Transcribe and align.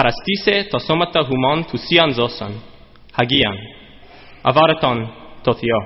Παραστήσε 0.00 0.68
το 0.70 0.78
σώμα 0.78 1.10
τα 1.10 1.20
χουμών 1.20 1.64
που 1.64 1.76
σίαν 1.76 2.12
ζώσαν, 2.12 2.62
χαγίαν, 3.12 3.56
αβάρετον 4.42 5.12
το 5.42 5.54
Θεό, 5.54 5.80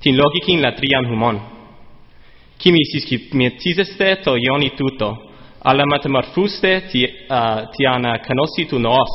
την 0.00 0.14
λογικήν 0.14 0.58
λατρείαν 0.58 1.06
χουμών. 1.06 1.40
Κοιμη 2.56 2.84
συσκυμετίζεστε 2.84 4.20
το 4.24 4.34
ιόνι 4.34 4.70
τούτο, 4.76 5.16
αλλά 5.62 5.82
μεταμορφούστε 5.86 6.82
τι 7.76 7.86
ανακανώσει 7.86 8.64
του 8.68 8.78
νοός, 8.78 9.12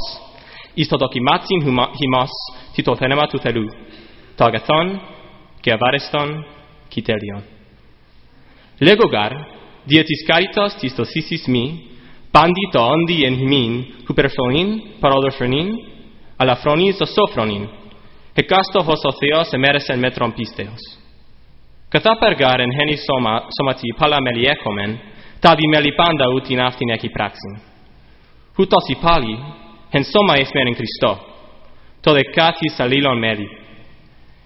εις 0.74 0.88
το 0.88 0.98
δοκιμάτσιν 0.98 1.62
χυμός 1.98 2.30
τι 2.74 2.82
το 2.84 2.96
θέμα 2.96 3.28
του 3.28 3.40
θελού, 3.40 3.68
το 4.36 4.46
αγαθόν 4.46 5.02
και 5.62 5.72
αβάρεστον 5.72 6.46
κυτέλειον. 6.88 7.44
Λέγω 8.80 9.08
γαρ, 9.08 9.32
δια 9.84 10.04
της 10.04 10.26
κάριτος 10.26 10.74
της 10.74 10.94
δοσίσης 10.94 11.46
μη, 11.48 11.86
Πάντι 12.32 12.70
το 12.72 12.80
όντι 12.80 13.24
εν 13.24 13.36
χυμήν, 13.36 13.86
χουπερφωνήν, 14.06 14.68
παρόδοφρονήν, 15.00 15.68
Pandita 15.72 15.72
dienhimin, 15.72 15.74
huperfonin, 15.78 15.80
parolophonin, 15.82 15.88
alafronis 16.38 17.02
o 17.02 17.06
sophronin, 17.06 17.64
hekasto 18.38 18.80
hosotheos 18.88 19.54
emeresen 19.54 20.00
metronpisteos. 20.00 20.82
Κατάπεργαρ 21.90 22.60
εν 22.60 22.72
γέννη 22.72 22.98
σώματι 23.58 23.94
πάλα 23.98 24.22
μελιέκομεν, 24.22 25.00
τάβι 25.40 25.68
μελι 25.68 25.94
πάντα 25.94 26.26
ούτιν 26.36 26.60
αυτήν 26.62 26.90
εκει 26.90 27.10
πράξην. 27.10 27.60
Ούτως 28.58 28.84
η 28.88 28.96
πάλι, 28.96 29.38
εν 29.90 30.04
σώμα 30.04 30.34
εσμέν 30.38 30.68
εν 30.68 30.76
Χριστώ, 30.76 31.20
το 32.02 32.12
δεκάτι 32.12 32.72
αλλήλων 32.78 33.18
μέλη. 33.18 33.48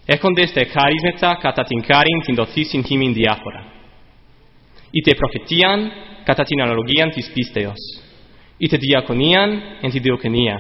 Έχοντες 0.06 0.52
τε 0.52 0.66
χάρισμετα 0.66 1.38
κατά 1.42 1.64
την 1.64 1.84
χάριν 1.84 2.22
την 2.26 2.36
δοθήσιν 2.36 2.84
χήμιν 2.86 3.14
διάφορα. 3.14 3.66
Είτε 4.92 5.12
προφητείαν, 5.16 5.92
κατά 6.26 6.44
την 6.44 6.62
αναλογία 6.62 7.10
της 7.10 7.32
πίστεως, 7.34 7.82
είτε 8.58 8.78
διακονίαν 8.78 9.62
εν 9.82 9.90
τη 9.90 10.00
διοκονία, 10.00 10.58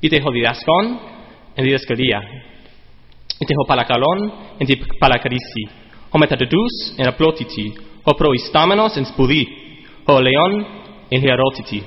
είτε 0.00 0.22
ο 0.24 0.30
διδασκόν 0.30 0.84
εν 1.54 1.62
τη 1.62 1.62
διδασκαλία, 1.62 2.20
είτε 3.40 3.52
ο 3.62 3.66
παρακαλών 3.66 4.32
εν 4.58 4.66
τη 4.66 4.78
παρακρίση, 4.98 5.62
ο 6.10 6.18
μεταδοτούς 6.18 6.72
εν 6.96 7.06
απλότητη, 7.06 7.76
ο 8.02 8.14
προϊστάμενος 8.14 8.94
εν 8.94 9.04
σπουδή, 9.04 9.48
ο 10.04 10.20
λεόν 10.20 10.66
εν 11.08 11.22
ιερότητη. 11.22 11.82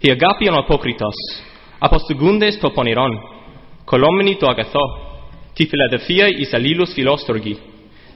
Η 0.00 0.10
αγάπη 0.10 0.48
ο 0.48 0.54
απόκριτος, 0.54 1.14
αποστηγούνται 1.78 2.48
το 2.60 2.70
πονηρόν, 2.70 3.12
κολόμενοι 3.84 4.36
το 4.36 4.46
αγαθό, 4.46 4.84
τη 5.54 5.66
φιλαδέφια 5.66 6.26
εις 6.26 6.54
αλλήλους 6.54 6.92
φιλόστοργοι, 6.92 7.58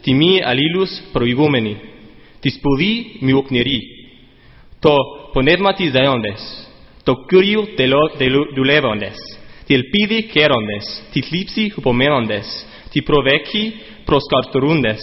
τιμή 0.02 0.42
αλλήλους 0.44 0.90
προηγούμενοι, 1.12 1.89
τη 2.40 2.48
σπουδή 2.48 3.16
μου 3.20 3.38
εκνηρεί. 3.38 3.80
Το 4.78 4.94
πονεύμα 5.32 5.72
τη 5.72 5.90
δαόντες, 5.90 6.68
το 7.02 7.14
κύριο 7.28 7.68
δουλεύοντες, 8.54 9.16
τη 9.66 9.74
ελπίδη 9.74 10.22
κέροντε. 10.22 10.78
τη 11.12 11.20
θλίψη 11.20 11.72
υπομένοντες, 11.76 12.66
τη 12.90 13.02
προβέκη 13.02 13.74
προσκαρτορούντες, 14.04 14.98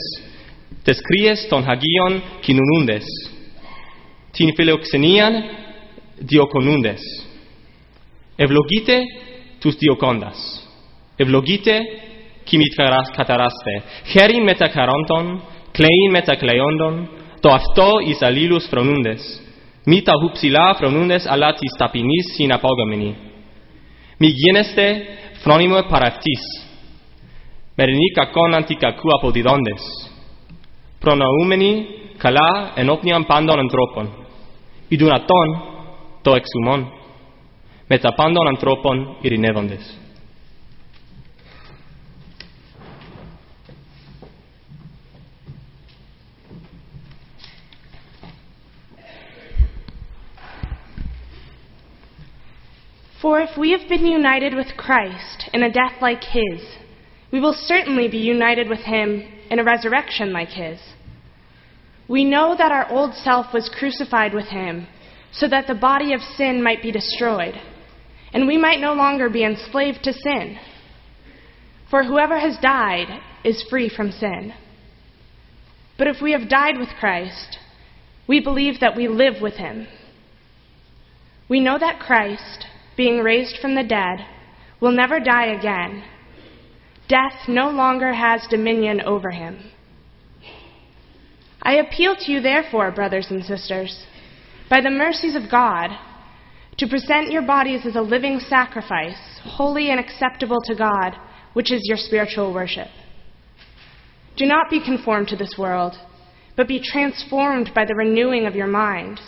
τις 0.83 0.97
κρύε 1.01 1.33
των 1.49 1.65
Αγίων 1.69 2.23
κοινωνούντες, 2.39 3.03
την 4.31 4.53
φιλοξενία 4.55 5.29
διοκονούντες. 6.17 7.01
Ευλογείτε 8.35 8.97
τους 9.59 9.75
διοκόντας. 9.75 10.67
Ευλογείτε 11.15 11.71
κι 12.43 12.57
μη 12.57 12.65
καταράστε. 13.15 13.83
χέρι 14.05 14.43
με 14.43 14.53
τα 14.53 14.67
καρόντων, 14.67 15.43
κλαίν 15.71 16.11
με 16.11 16.21
τα 16.21 16.35
κλαίοντων, 16.35 17.09
το 17.39 17.49
αυτό 17.49 17.91
εις 18.05 18.21
αλλήλους 18.21 18.65
φρονούντες, 18.69 19.41
μη 19.85 20.01
τα 20.01 20.13
χουψηλά 20.21 20.75
φρονούντες 20.75 21.25
αλλά 21.25 21.53
της 21.53 21.71
ταπεινής 21.77 22.25
συναπόγαμενη. 22.35 23.15
Μη 24.17 24.27
γίνεστε 24.27 25.05
φρόνιμο 25.33 25.81
παραυτής, 25.89 26.41
μερινή 27.75 28.11
κακόν 28.13 28.53
αντικακού 28.53 29.09
αποδιδόντες, 29.17 30.11
προνοούμενοι 30.99 31.85
καλά 32.17 32.71
ενόπνιαν 32.75 33.25
πάντων 33.25 33.59
ανθρώπων, 33.59 34.25
ιδουνατών 34.87 35.63
το 36.21 36.35
εξουμών, 36.35 36.91
με 37.87 37.97
τα 37.97 38.13
πάντων 38.13 38.47
ανθρώπων 38.47 39.17
ειρηνεύοντες. 39.21 39.97
For 53.21 53.41
if 53.41 53.57
we 53.57 53.71
have 53.71 53.89
been 53.89 54.05
united 54.05 54.53
with 54.53 54.77
Christ 54.77 55.49
in 55.53 55.63
a 55.63 55.71
death 55.71 56.01
like 56.01 56.23
his, 56.23 56.61
we 57.31 57.39
will 57.39 57.53
certainly 57.53 58.07
be 58.07 58.19
united 58.19 58.69
with 58.69 58.79
him 58.79 59.23
in 59.49 59.59
a 59.59 59.63
resurrection 59.63 60.31
like 60.31 60.49
his. 60.49 60.79
We 62.07 62.23
know 62.23 62.55
that 62.57 62.71
our 62.71 62.89
old 62.91 63.15
self 63.15 63.47
was 63.53 63.69
crucified 63.77 64.33
with 64.33 64.47
him 64.47 64.87
so 65.31 65.47
that 65.47 65.67
the 65.67 65.75
body 65.75 66.13
of 66.13 66.21
sin 66.21 66.63
might 66.63 66.81
be 66.81 66.91
destroyed, 66.91 67.55
and 68.33 68.47
we 68.47 68.57
might 68.57 68.79
no 68.79 68.93
longer 68.93 69.29
be 69.29 69.43
enslaved 69.43 70.03
to 70.03 70.13
sin. 70.13 70.57
For 71.89 72.03
whoever 72.03 72.39
has 72.39 72.57
died 72.59 73.19
is 73.43 73.65
free 73.69 73.89
from 73.89 74.11
sin. 74.11 74.53
But 75.97 76.07
if 76.07 76.21
we 76.21 76.33
have 76.33 76.49
died 76.49 76.77
with 76.77 76.89
Christ, 76.99 77.57
we 78.27 78.39
believe 78.39 78.79
that 78.79 78.95
we 78.95 79.07
live 79.07 79.41
with 79.41 79.55
him. 79.55 79.87
We 81.49 81.59
know 81.59 81.77
that 81.79 81.99
Christ, 81.99 82.67
being 82.97 83.19
raised 83.19 83.59
from 83.61 83.75
the 83.75 83.83
dead, 83.83 84.25
will 84.81 84.91
never 84.91 85.19
die 85.19 85.47
again. 85.47 86.03
Death 87.07 87.47
no 87.47 87.69
longer 87.69 88.11
has 88.13 88.45
dominion 88.49 88.99
over 89.01 89.31
him. 89.31 89.71
I 91.61 91.75
appeal 91.75 92.15
to 92.17 92.31
you, 92.31 92.41
therefore, 92.41 92.91
brothers 92.91 93.27
and 93.29 93.43
sisters 93.43 94.05
by 94.69 94.81
the 94.81 94.89
mercies 94.89 95.35
of 95.35 95.49
God, 95.49 95.89
to 96.77 96.87
present 96.87 97.31
your 97.31 97.41
bodies 97.41 97.85
as 97.85 97.95
a 97.95 98.01
living 98.01 98.39
sacrifice, 98.39 99.39
holy 99.43 99.89
and 99.89 99.99
acceptable 99.99 100.61
to 100.65 100.75
God, 100.75 101.15
which 101.53 101.71
is 101.71 101.81
your 101.85 101.97
spiritual 101.97 102.53
worship. 102.53 102.87
Do 104.35 104.45
not 104.45 104.69
be 104.69 104.83
conformed 104.83 105.29
to 105.29 105.35
this 105.35 105.55
world, 105.57 105.95
but 106.55 106.67
be 106.67 106.81
transformed 106.83 107.71
by 107.73 107.85
the 107.85 107.95
renewing 107.95 108.45
of 108.45 108.55
your 108.55 108.67
minds, 108.67 109.21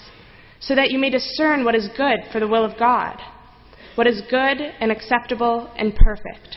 so 0.59 0.75
that 0.75 0.91
you 0.91 0.99
may 0.99 1.09
discern 1.09 1.63
what 1.63 1.75
is 1.75 1.89
good 1.97 2.19
for 2.31 2.39
the 2.39 2.47
will 2.47 2.65
of 2.65 2.77
God, 2.77 3.19
what 3.99 4.07
is 4.07 4.21
good 4.29 4.61
and 4.79 4.93
acceptable 4.93 5.69
and 5.75 5.93
perfect. 5.93 6.55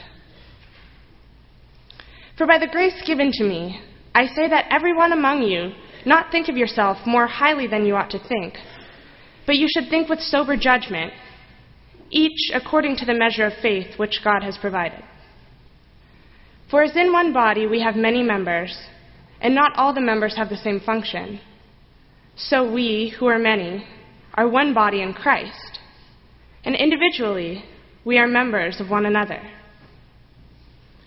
For 2.38 2.46
by 2.46 2.56
the 2.56 2.68
grace 2.68 3.02
given 3.04 3.32
to 3.32 3.42
me, 3.42 3.80
I 4.14 4.26
say 4.28 4.48
that 4.48 4.66
everyone 4.70 5.10
among 5.10 5.42
you 5.42 5.72
not 6.06 6.30
think 6.30 6.48
of 6.48 6.56
yourself 6.56 6.98
more 7.04 7.26
highly 7.26 7.66
than 7.66 7.84
you 7.84 7.96
ought 7.96 8.10
to 8.10 8.28
think, 8.28 8.54
but 9.44 9.56
you 9.56 9.66
should 9.68 9.90
think 9.90 10.08
with 10.08 10.20
sober 10.20 10.56
judgment, 10.56 11.12
each 12.10 12.52
according 12.54 12.94
to 12.98 13.04
the 13.04 13.12
measure 13.12 13.46
of 13.46 13.54
faith 13.60 13.98
which 13.98 14.20
God 14.22 14.44
has 14.44 14.56
provided. 14.56 15.02
For 16.70 16.84
as 16.84 16.94
in 16.94 17.12
one 17.12 17.32
body 17.32 17.66
we 17.66 17.80
have 17.80 17.96
many 17.96 18.22
members, 18.22 18.86
and 19.40 19.52
not 19.52 19.72
all 19.74 19.92
the 19.92 20.00
members 20.00 20.36
have 20.36 20.48
the 20.48 20.56
same 20.56 20.78
function, 20.78 21.40
so 22.36 22.72
we, 22.72 23.12
who 23.18 23.26
are 23.26 23.40
many, 23.40 23.84
are 24.34 24.48
one 24.48 24.72
body 24.72 25.02
in 25.02 25.12
Christ, 25.12 25.80
and 26.64 26.74
individually 26.74 27.64
we 28.04 28.18
are 28.18 28.26
members 28.26 28.80
of 28.80 28.90
one 28.90 29.06
another. 29.06 29.40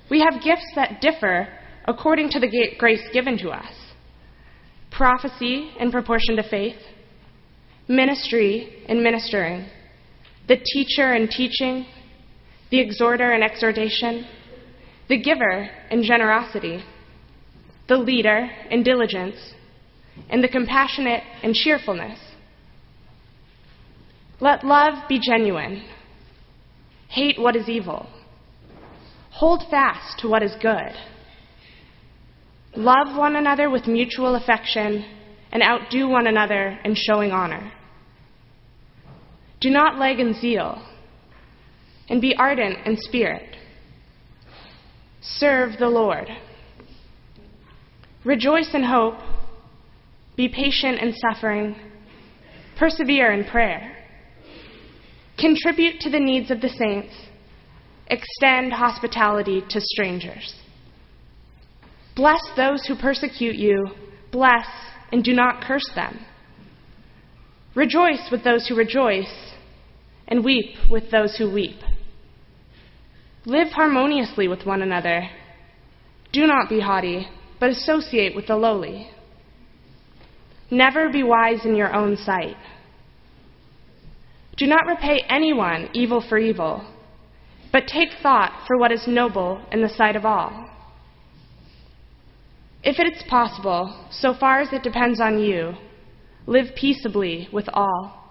We 0.09 0.19
have 0.21 0.43
gifts 0.43 0.71
that 0.75 1.01
differ 1.01 1.47
according 1.85 2.29
to 2.31 2.39
the 2.39 2.49
grace 2.77 3.03
given 3.13 3.37
to 3.39 3.49
us. 3.49 3.71
Prophecy 4.91 5.71
in 5.79 5.91
proportion 5.91 6.35
to 6.37 6.43
faith, 6.49 6.79
ministry 7.87 8.83
in 8.87 9.03
ministering, 9.03 9.67
the 10.47 10.57
teacher 10.57 11.13
in 11.13 11.27
teaching, 11.27 11.85
the 12.71 12.79
exhorter 12.79 13.33
in 13.33 13.43
exhortation, 13.43 14.25
the 15.09 15.21
giver 15.21 15.69
in 15.91 16.03
generosity, 16.03 16.83
the 17.87 17.97
leader 17.97 18.49
in 18.69 18.83
diligence, 18.83 19.35
and 20.29 20.43
the 20.43 20.47
compassionate 20.47 21.23
in 21.43 21.53
cheerfulness. 21.53 22.19
Let 24.39 24.65
love 24.65 25.07
be 25.07 25.19
genuine. 25.19 25.83
Hate 27.07 27.39
what 27.39 27.55
is 27.55 27.69
evil. 27.69 28.07
Hold 29.31 29.63
fast 29.69 30.19
to 30.19 30.27
what 30.27 30.43
is 30.43 30.53
good. 30.61 30.91
Love 32.75 33.17
one 33.17 33.35
another 33.35 33.69
with 33.69 33.87
mutual 33.87 34.35
affection 34.35 35.05
and 35.51 35.63
outdo 35.63 36.09
one 36.09 36.27
another 36.27 36.77
in 36.83 36.95
showing 36.95 37.31
honor. 37.31 37.71
Do 39.61 39.69
not 39.69 39.97
lag 39.97 40.19
in 40.19 40.33
zeal, 40.33 40.85
and 42.09 42.21
be 42.21 42.35
ardent 42.35 42.85
in 42.85 42.97
spirit. 42.97 43.55
Serve 45.21 45.79
the 45.79 45.87
Lord. 45.87 46.27
Rejoice 48.25 48.71
in 48.73 48.83
hope. 48.83 49.15
Be 50.35 50.49
patient 50.49 50.99
in 50.99 51.13
suffering. 51.13 51.75
Persevere 52.77 53.31
in 53.31 53.45
prayer. 53.45 53.94
Contribute 55.45 55.99
to 55.99 56.09
the 56.09 56.19
needs 56.19 56.49
of 56.49 56.59
the 56.59 56.69
saints. 56.69 57.13
Extend 58.07 58.73
hospitality 58.73 59.61
to 59.69 59.79
strangers. 59.79 60.55
Bless 62.15 62.41
those 62.57 62.83
who 62.87 62.95
persecute 62.95 63.55
you. 63.55 63.85
Bless 64.31 64.65
and 65.11 65.23
do 65.23 65.33
not 65.33 65.61
curse 65.61 65.87
them. 65.93 66.19
Rejoice 67.75 68.27
with 68.31 68.43
those 68.43 68.67
who 68.67 68.75
rejoice, 68.75 69.53
and 70.27 70.43
weep 70.43 70.77
with 70.89 71.11
those 71.11 71.37
who 71.37 71.53
weep. 71.53 71.77
Live 73.45 73.67
harmoniously 73.67 74.47
with 74.47 74.65
one 74.65 74.81
another. 74.81 75.29
Do 76.33 76.47
not 76.47 76.69
be 76.69 76.79
haughty, 76.79 77.27
but 77.59 77.69
associate 77.69 78.35
with 78.35 78.47
the 78.47 78.55
lowly. 78.55 79.11
Never 80.71 81.11
be 81.11 81.21
wise 81.21 81.65
in 81.65 81.75
your 81.75 81.93
own 81.93 82.17
sight. 82.17 82.57
Do 84.57 84.67
not 84.67 84.87
repay 84.87 85.23
anyone 85.29 85.89
evil 85.93 86.23
for 86.27 86.37
evil, 86.37 86.85
but 87.71 87.87
take 87.87 88.09
thought 88.23 88.63
for 88.67 88.77
what 88.77 88.91
is 88.91 89.05
noble 89.07 89.61
in 89.71 89.81
the 89.81 89.89
sight 89.89 90.15
of 90.15 90.25
all. 90.25 90.69
If 92.83 92.99
it 92.99 93.15
is 93.15 93.23
possible, 93.23 94.07
so 94.11 94.33
far 94.33 94.61
as 94.61 94.71
it 94.71 94.83
depends 94.83 95.19
on 95.19 95.39
you, 95.39 95.73
live 96.45 96.67
peaceably 96.75 97.49
with 97.51 97.67
all. 97.73 98.24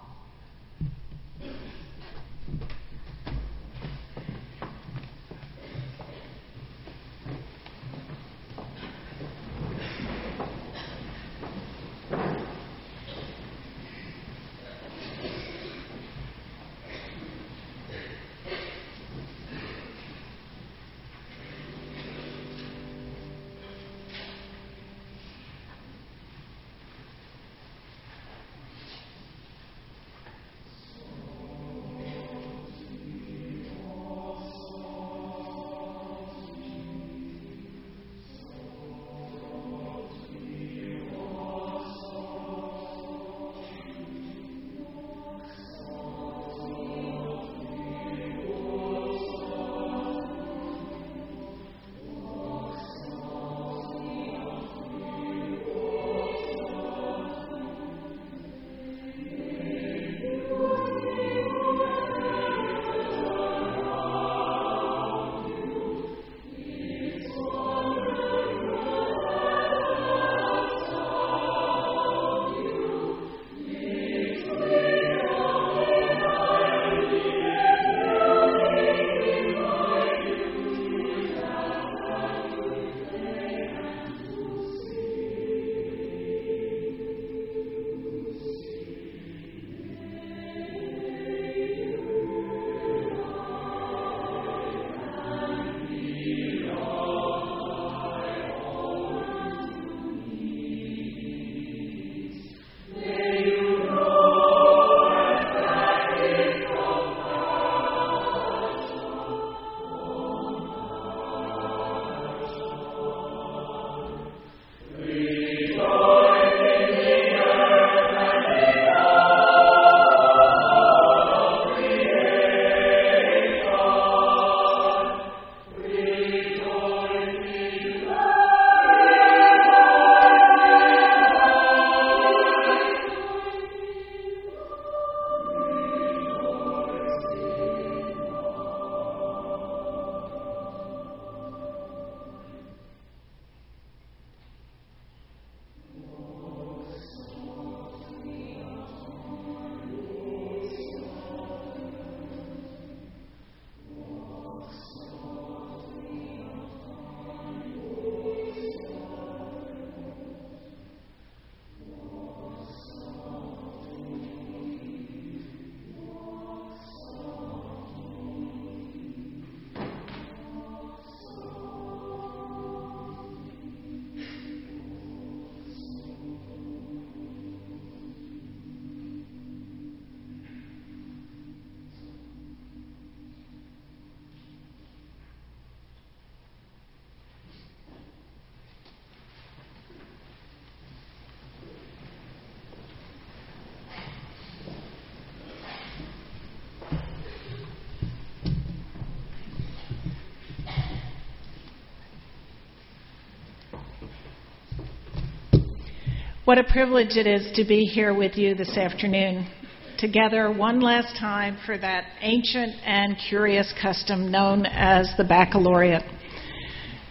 What 206.45 206.59
a 206.59 206.65
privilege 206.65 207.17
it 207.17 207.27
is 207.27 207.51
to 207.57 207.65
be 207.65 207.87
here 207.87 208.13
with 208.13 208.37
you 208.37 208.55
this 208.55 208.77
afternoon, 208.77 209.49
together 209.97 210.53
one 210.53 210.79
last 210.79 211.17
time 211.19 211.57
for 211.65 211.79
that 211.79 212.05
ancient 212.21 212.75
and 212.85 213.17
curious 213.31 213.73
custom 213.81 214.31
known 214.31 214.67
as 214.67 215.11
the 215.17 215.25
baccalaureate. 215.25 216.03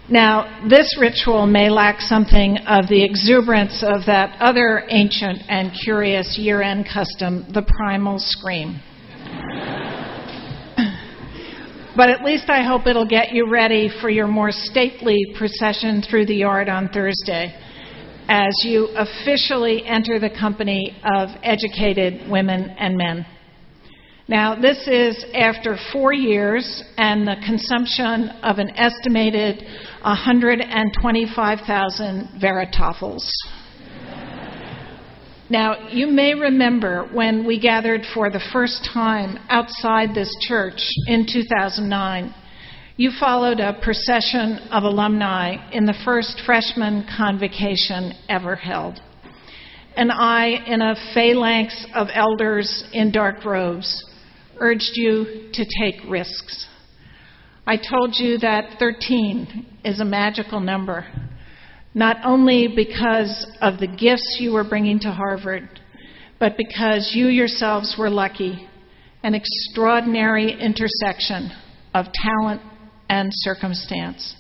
Now, 0.08 0.68
this 0.70 0.96
ritual 1.02 1.48
may 1.48 1.72
lack 1.72 2.00
something 2.00 2.60
of 2.68 2.88
the 2.90 3.04
exuberance 3.04 3.82
of 3.82 4.06
that 4.06 4.40
other 4.40 4.84
ancient 4.88 5.40
and 5.50 5.72
curious 5.84 6.38
year 6.38 6.62
end 6.62 6.88
custom, 6.94 7.48
the 7.56 7.64
primal 7.64 8.20
scream. 8.20 8.80
but 11.98 12.12
at 12.12 12.24
least 12.24 12.52
I 12.52 12.62
hope 12.62 12.86
it'll 12.86 13.10
get 13.10 13.32
you 13.32 13.50
ready 13.50 13.90
for 14.00 14.12
your 14.12 14.28
more 14.28 14.52
stately 14.52 15.34
procession 15.36 16.04
through 16.08 16.28
the 16.28 16.36
yard 16.36 16.70
on 16.70 16.90
Thursday 16.90 17.56
as 18.34 18.54
you 18.64 18.88
officially 18.98 19.86
enter 19.86 20.20
the 20.20 20.32
company 20.32 21.00
of 21.06 21.30
educated 21.44 22.28
women 22.28 22.72
and 22.80 22.98
men. 22.98 23.24
Now, 24.28 24.60
this 24.60 24.88
is 24.88 25.24
after 25.36 25.78
four 25.92 26.14
years 26.14 26.84
and 26.98 27.28
the 27.28 27.36
consumption 27.46 28.30
of 28.42 28.58
an 28.58 28.72
estimated 28.72 29.64
125,000 30.02 32.42
Veritaffles. 32.42 33.32
Now, 35.52 35.90
you 35.90 36.08
may 36.08 36.34
remember 36.34 37.08
when 37.14 37.46
we 37.46 37.60
gathered 37.60 38.02
for 38.16 38.32
the 38.32 38.42
first 38.52 38.90
time 38.92 39.38
outside 39.50 40.16
this 40.16 40.36
church 40.42 40.82
in 41.06 41.28
2009. 41.32 42.34
You 42.96 43.10
followed 43.20 43.60
a 43.60 43.74
procession 43.82 44.60
of 44.70 44.84
alumni 44.84 45.56
in 45.72 45.86
the 45.86 45.96
first 46.06 46.44
freshman 46.46 47.08
convocation 47.18 48.14
ever 48.30 48.56
held. 48.56 49.00
And 49.98 50.12
I, 50.12 50.64
in 50.68 50.80
a 50.80 50.96
phalanx 51.16 51.88
of 51.96 52.10
elders 52.14 52.84
in 52.94 53.12
dark 53.12 53.46
robes, 53.46 54.06
urged 54.60 54.92
you 54.94 55.50
to 55.54 55.66
take 55.82 56.08
risks. 56.08 56.68
I 57.66 57.78
told 57.78 58.14
you 58.20 58.38
that 58.40 58.78
13 58.78 59.80
is 59.84 60.00
a 60.00 60.06
magical 60.06 60.60
number, 60.60 61.08
not 61.96 62.18
only 62.24 62.68
because 62.68 63.48
of 63.60 63.80
the 63.80 63.88
gifts 63.88 64.38
you 64.40 64.54
were 64.54 64.64
bringing 64.64 65.00
to 65.00 65.12
Harvard, 65.12 65.68
but 66.40 66.58
because 66.58 67.14
you 67.16 67.26
yourselves 67.26 67.96
were 67.98 68.12
lucky, 68.12 68.70
an 69.24 69.34
extraordinary 69.34 70.52
intersection 70.62 71.50
of 71.96 72.06
talent 72.14 72.62
and 73.10 73.30
circumstance. 73.34 74.36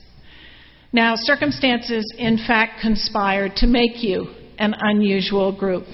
Now, 0.91 1.15
circumstances, 1.15 2.05
in 2.17 2.38
fact, 2.38 2.82
conspired 2.82 3.55
to 3.58 3.67
make 3.67 4.03
you 4.03 4.27
an 4.60 4.75
unusual 4.79 5.51
group. 5.51 5.86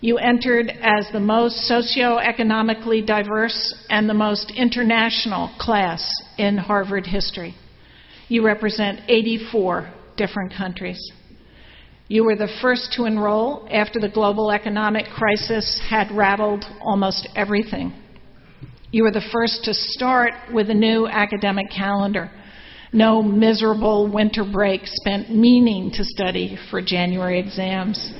You 0.00 0.18
entered 0.18 0.70
as 0.70 1.08
the 1.12 1.20
most 1.20 1.70
socioeconomically 1.70 3.04
diverse 3.04 3.74
and 3.90 4.08
the 4.08 4.14
most 4.14 4.52
international 4.56 5.50
class 5.58 6.10
in 6.38 6.56
Harvard 6.56 7.06
history. 7.06 7.54
You 8.28 8.44
represent 8.44 9.00
84 9.08 9.92
different 10.16 10.52
countries. 10.56 11.00
You 12.06 12.24
were 12.24 12.36
the 12.36 12.48
first 12.62 12.94
to 12.96 13.04
enroll 13.04 13.68
after 13.70 14.00
the 14.00 14.08
global 14.08 14.50
economic 14.50 15.06
crisis 15.06 15.80
had 15.90 16.10
rattled 16.10 16.64
almost 16.80 17.28
everything. 17.36 17.92
You 18.90 19.02
were 19.02 19.10
the 19.10 19.28
first 19.32 19.64
to 19.64 19.74
start 19.74 20.32
with 20.52 20.70
a 20.70 20.74
new 20.74 21.06
academic 21.06 21.70
calendar. 21.70 22.30
No 22.92 23.22
miserable 23.22 24.10
winter 24.10 24.44
break 24.44 24.82
spent 24.84 25.30
meaning 25.30 25.90
to 25.94 26.04
study 26.04 26.58
for 26.70 26.80
January 26.80 27.38
exams 27.38 28.12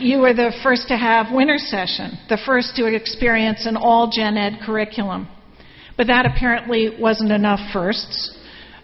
you 0.00 0.18
were 0.18 0.32
the 0.32 0.52
first 0.62 0.88
to 0.88 0.96
have 0.96 1.32
winter 1.32 1.58
session, 1.58 2.18
the 2.28 2.38
first 2.46 2.74
to 2.76 2.86
experience 2.86 3.66
an 3.66 3.76
all 3.76 4.10
gen 4.10 4.36
ed 4.36 4.58
curriculum. 4.64 5.28
But 5.96 6.06
that 6.06 6.24
apparently 6.24 6.96
wasn't 6.98 7.32
enough 7.32 7.60
firsts. 7.72 8.36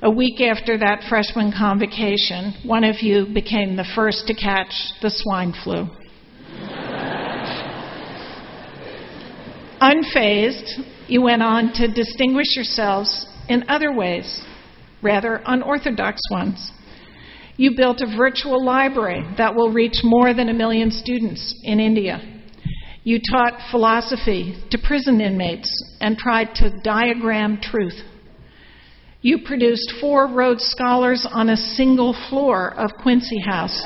A 0.02 0.10
week 0.10 0.42
after 0.42 0.76
that 0.78 1.04
freshman 1.08 1.52
convocation, 1.56 2.54
one 2.64 2.84
of 2.84 2.96
you 3.00 3.26
became 3.32 3.76
the 3.76 3.86
first 3.94 4.26
to 4.26 4.34
catch 4.34 4.72
the 5.00 5.10
swine 5.10 5.54
flu. 5.64 5.88
Unfazed, 9.86 10.82
you 11.06 11.22
went 11.22 11.44
on 11.44 11.72
to 11.74 11.86
distinguish 11.86 12.56
yourselves 12.56 13.24
in 13.48 13.62
other 13.68 13.92
ways, 13.92 14.44
rather 15.00 15.40
unorthodox 15.46 16.20
ones. 16.28 16.72
You 17.56 17.76
built 17.76 18.00
a 18.00 18.16
virtual 18.16 18.64
library 18.64 19.24
that 19.38 19.54
will 19.54 19.72
reach 19.72 19.98
more 20.02 20.34
than 20.34 20.48
a 20.48 20.54
million 20.54 20.90
students 20.90 21.54
in 21.62 21.78
India. 21.78 22.20
You 23.04 23.20
taught 23.30 23.70
philosophy 23.70 24.56
to 24.72 24.78
prison 24.84 25.20
inmates 25.20 25.70
and 26.00 26.18
tried 26.18 26.56
to 26.56 26.80
diagram 26.82 27.60
truth. 27.62 28.02
You 29.22 29.38
produced 29.46 29.94
four 30.00 30.26
Rhodes 30.26 30.64
Scholars 30.64 31.24
on 31.30 31.48
a 31.48 31.56
single 31.56 32.12
floor 32.28 32.74
of 32.74 32.90
Quincy 33.00 33.38
House. 33.38 33.80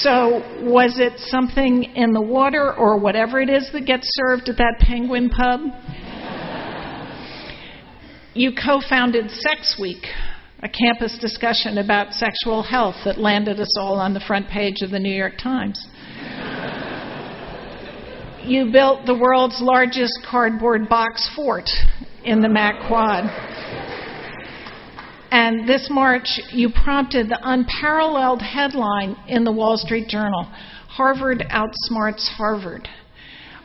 So, 0.00 0.44
was 0.62 1.00
it 1.00 1.18
something 1.18 1.82
in 1.82 2.12
the 2.12 2.20
water 2.20 2.72
or 2.72 2.98
whatever 2.98 3.40
it 3.40 3.50
is 3.50 3.68
that 3.72 3.84
gets 3.84 4.06
served 4.12 4.48
at 4.48 4.56
that 4.58 4.76
penguin 4.78 5.28
pub? 5.28 5.60
You 8.34 8.52
co 8.52 8.80
founded 8.88 9.28
Sex 9.28 9.76
Week, 9.80 10.04
a 10.62 10.68
campus 10.68 11.18
discussion 11.18 11.78
about 11.78 12.12
sexual 12.12 12.62
health 12.62 12.94
that 13.04 13.18
landed 13.18 13.58
us 13.58 13.72
all 13.76 13.98
on 13.98 14.14
the 14.14 14.20
front 14.20 14.48
page 14.48 14.82
of 14.82 14.90
the 14.90 15.00
New 15.00 15.12
York 15.12 15.36
Times. 15.36 15.84
you 18.44 18.70
built 18.70 19.04
the 19.04 19.18
world's 19.18 19.60
largest 19.60 20.20
cardboard 20.30 20.88
box 20.88 21.28
fort 21.34 21.68
in 22.24 22.40
the 22.40 22.48
Mac 22.48 22.86
Quad. 22.86 23.24
And 25.30 25.68
this 25.68 25.88
March, 25.90 26.40
you 26.52 26.70
prompted 26.70 27.28
the 27.28 27.38
unparalleled 27.42 28.40
headline 28.40 29.16
in 29.28 29.44
the 29.44 29.52
Wall 29.52 29.76
Street 29.76 30.08
Journal 30.08 30.44
Harvard 30.88 31.44
outsmarts 31.50 32.26
Harvard 32.28 32.88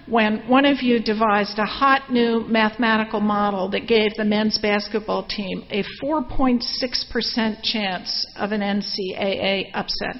when 0.07 0.47
one 0.49 0.65
of 0.65 0.81
you 0.81 1.01
devised 1.01 1.57
a 1.57 1.65
hot 1.65 2.11
new 2.11 2.41
mathematical 2.47 3.21
model 3.21 3.69
that 3.69 3.87
gave 3.87 4.13
the 4.15 4.25
men's 4.25 4.57
basketball 4.57 5.25
team 5.25 5.63
a 5.69 5.83
4.6% 6.03 7.63
chance 7.63 8.27
of 8.37 8.51
an 8.51 8.59
NCAA 8.59 9.71
upset. 9.73 10.17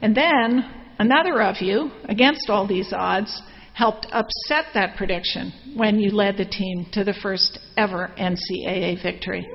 And 0.00 0.16
then 0.16 0.64
another 0.98 1.42
of 1.42 1.60
you, 1.60 1.90
against 2.08 2.48
all 2.48 2.66
these 2.66 2.92
odds, 2.92 3.42
helped 3.78 4.08
upset 4.10 4.64
that 4.74 4.96
prediction 4.96 5.52
when 5.76 6.00
you 6.00 6.10
led 6.10 6.36
the 6.36 6.44
team 6.44 6.84
to 6.92 7.04
the 7.04 7.14
first 7.22 7.60
ever 7.76 8.12
NCAA 8.18 9.00
victory. 9.00 9.46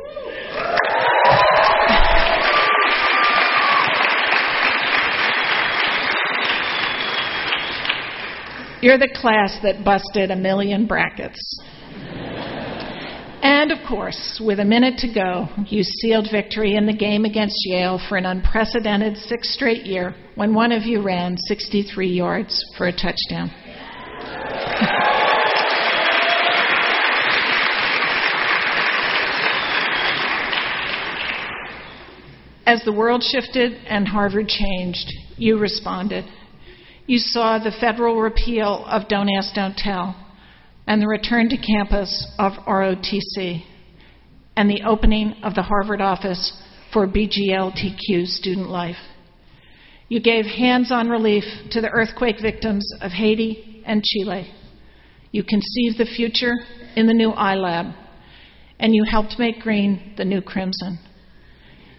You're 8.82 8.98
the 8.98 9.14
class 9.14 9.60
that 9.62 9.84
busted 9.84 10.32
a 10.32 10.38
million 10.38 10.88
brackets. 10.88 11.60
And 13.42 13.74
of 13.74 13.80
course, 13.86 14.42
with 14.42 14.60
a 14.60 14.66
minute 14.66 15.00
to 15.00 15.14
go, 15.14 15.50
you 15.68 15.84
sealed 15.84 16.30
victory 16.32 16.76
in 16.76 16.86
the 16.86 16.96
game 16.96 17.26
against 17.26 17.58
Yale 17.66 18.00
for 18.08 18.16
an 18.18 18.26
unprecedented 18.26 19.18
sixth 19.18 19.52
straight 19.52 19.86
year 19.86 20.16
when 20.36 20.54
one 20.54 20.72
of 20.72 20.84
you 20.84 21.02
ran 21.02 21.36
63 21.38 22.08
yards 22.08 22.64
for 22.78 22.88
a 22.88 22.92
touchdown. 22.94 23.52
As 32.66 32.82
the 32.84 32.94
world 32.94 33.24
shifted 33.24 33.74
and 33.88 34.08
Harvard 34.08 34.48
changed, 34.48 35.12
you 35.38 35.58
responded. 35.58 36.26
You 37.06 37.18
saw 37.18 37.60
the 37.60 37.76
federal 37.78 38.22
repeal 38.22 38.86
of 38.86 39.10
Don't 39.10 39.30
Ask, 39.30 39.54
Don't 39.54 39.76
Tell, 39.76 40.16
and 40.88 41.02
the 41.02 41.08
return 41.08 41.50
to 41.50 41.58
campus 41.58 42.26
of 42.40 42.54
ROTC, 42.66 43.64
and 44.56 44.70
the 44.70 44.84
opening 44.88 45.34
of 45.44 45.56
the 45.56 45.64
Harvard 45.64 46.00
office 46.00 46.54
for 46.94 47.06
BGLTQ 47.06 48.28
student 48.28 48.70
life. 48.70 48.96
You 50.08 50.22
gave 50.22 50.46
hands 50.46 50.92
on 50.92 51.10
relief 51.10 51.44
to 51.72 51.82
the 51.82 51.90
earthquake 51.90 52.42
victims 52.42 52.88
of 53.02 53.12
Haiti 53.12 53.84
and 53.86 54.04
Chile. 54.04 54.50
You 55.32 55.44
conceived 55.44 55.98
the 55.98 56.06
future 56.06 56.54
in 56.96 57.08
the 57.08 57.14
new 57.14 57.32
iLab, 57.32 57.94
and 58.80 58.96
you 58.96 59.04
helped 59.04 59.36
make 59.38 59.60
green 59.60 60.14
the 60.16 60.26
new 60.26 60.42
crimson. 60.42 61.00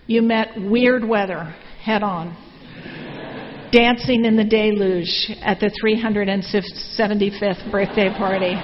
You 0.06 0.20
met 0.23 0.49
weird 0.61 1.02
weather 1.06 1.54
head 1.82 2.02
on 2.02 2.37
dancing 3.75 4.25
in 4.25 4.37
the 4.37 4.44
deluge 4.44 5.32
at 5.42 5.58
the 5.58 5.68
375th 5.82 7.73
birthday 7.73 8.08
party, 8.16 8.54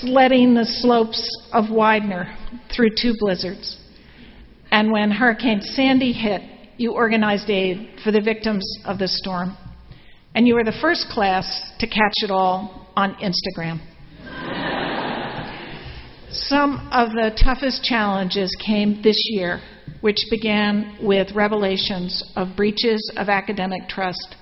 sledding 0.00 0.52
the 0.52 0.66
slopes 0.66 1.26
of 1.54 1.70
Widener 1.70 2.36
through 2.74 2.90
two 3.00 3.14
blizzards. 3.18 3.78
And 4.70 4.92
when 4.92 5.10
Hurricane 5.10 5.62
Sandy 5.62 6.12
hit, 6.12 6.42
you 6.76 6.92
organized 6.92 7.48
aid 7.48 8.00
for 8.04 8.10
the 8.10 8.20
victims 8.20 8.66
of 8.84 8.98
the 8.98 9.08
storm. 9.08 9.56
And 10.34 10.46
you 10.46 10.54
were 10.54 10.64
the 10.64 10.78
first 10.82 11.06
class 11.08 11.72
to 11.78 11.86
catch 11.86 12.12
it 12.16 12.30
all 12.30 12.90
on 12.94 13.14
Instagram. 13.14 13.80
Some 16.30 16.90
of 16.92 17.12
the 17.12 17.30
toughest 17.42 17.84
challenges 17.84 18.54
came 18.62 19.00
this 19.02 19.16
year 19.30 19.62
which 20.02 20.26
began 20.30 20.98
with 21.00 21.32
revelations 21.34 22.22
of 22.36 22.56
breaches 22.56 23.10
of 23.16 23.28
academic 23.28 23.88
trust 23.88 24.34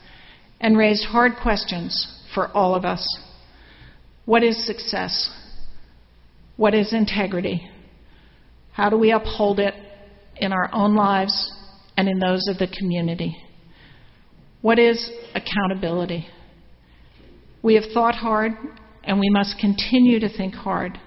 and 0.61 0.77
raised 0.77 1.05
hard 1.05 1.33
questions 1.41 2.19
for 2.35 2.49
all 2.49 2.75
of 2.75 2.85
us. 2.85 3.07
What 4.25 4.43
is 4.43 4.67
success? 4.67 5.31
What 6.57 6.75
is 6.75 6.93
integrity? 6.93 7.71
How 8.73 8.89
do 8.89 8.97
we 8.97 9.13
uphold 9.13 9.61
it 9.61 9.75
in 10.37 10.53
our 10.53 10.71
own 10.73 10.97
lives 10.97 11.53
and 11.97 12.09
in 12.09 12.19
those 12.19 12.49
of 12.49 12.59
the 12.59 12.69
community? 12.79 13.37
What 14.63 14.79
is 14.79 15.11
accountability? 15.35 16.27
We 17.63 17.75
have 17.75 17.85
thought 17.93 18.15
hard, 18.15 18.53
and 19.05 19.21
we 19.21 19.29
must 19.29 19.59
continue 19.59 20.21
to 20.21 20.35
think 20.35 20.55
hard 20.55 20.99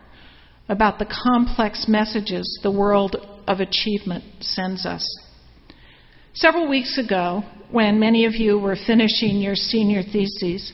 about 0.69 0.99
the 0.99 1.11
complex 1.23 1.85
messages 1.87 2.59
the 2.61 2.71
world 2.71 3.15
of 3.47 3.59
achievement 3.59 4.23
sends 4.39 4.85
us. 4.85 5.05
Several 6.33 6.67
weeks 6.67 6.97
ago, 6.97 7.43
when 7.71 7.99
many 7.99 8.25
of 8.25 8.33
you 8.33 8.57
were 8.57 8.75
finishing 8.75 9.37
your 9.37 9.55
senior 9.55 10.01
theses, 10.01 10.73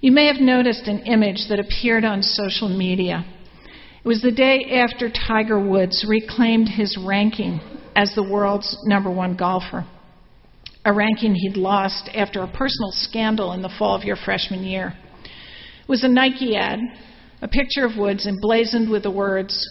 you 0.00 0.12
may 0.12 0.26
have 0.26 0.40
noticed 0.40 0.86
an 0.86 1.00
image 1.00 1.46
that 1.48 1.58
appeared 1.58 2.04
on 2.04 2.22
social 2.22 2.68
media. 2.68 3.24
It 4.04 4.06
was 4.06 4.22
the 4.22 4.30
day 4.30 4.80
after 4.80 5.10
Tiger 5.10 5.58
Woods 5.58 6.04
reclaimed 6.08 6.68
his 6.68 6.96
ranking 6.96 7.60
as 7.96 8.14
the 8.14 8.22
world's 8.22 8.76
number 8.84 9.10
one 9.10 9.36
golfer, 9.36 9.86
a 10.84 10.92
ranking 10.92 11.34
he'd 11.34 11.56
lost 11.56 12.08
after 12.14 12.42
a 12.42 12.46
personal 12.46 12.92
scandal 12.92 13.52
in 13.52 13.62
the 13.62 13.74
fall 13.78 13.96
of 13.96 14.04
your 14.04 14.16
freshman 14.16 14.62
year. 14.62 14.94
It 15.24 15.88
was 15.88 16.04
a 16.04 16.08
Nike 16.08 16.54
ad, 16.54 16.78
a 17.42 17.48
picture 17.48 17.84
of 17.84 17.96
Woods 17.96 18.26
emblazoned 18.26 18.88
with 18.88 19.02
the 19.02 19.10
words, 19.10 19.66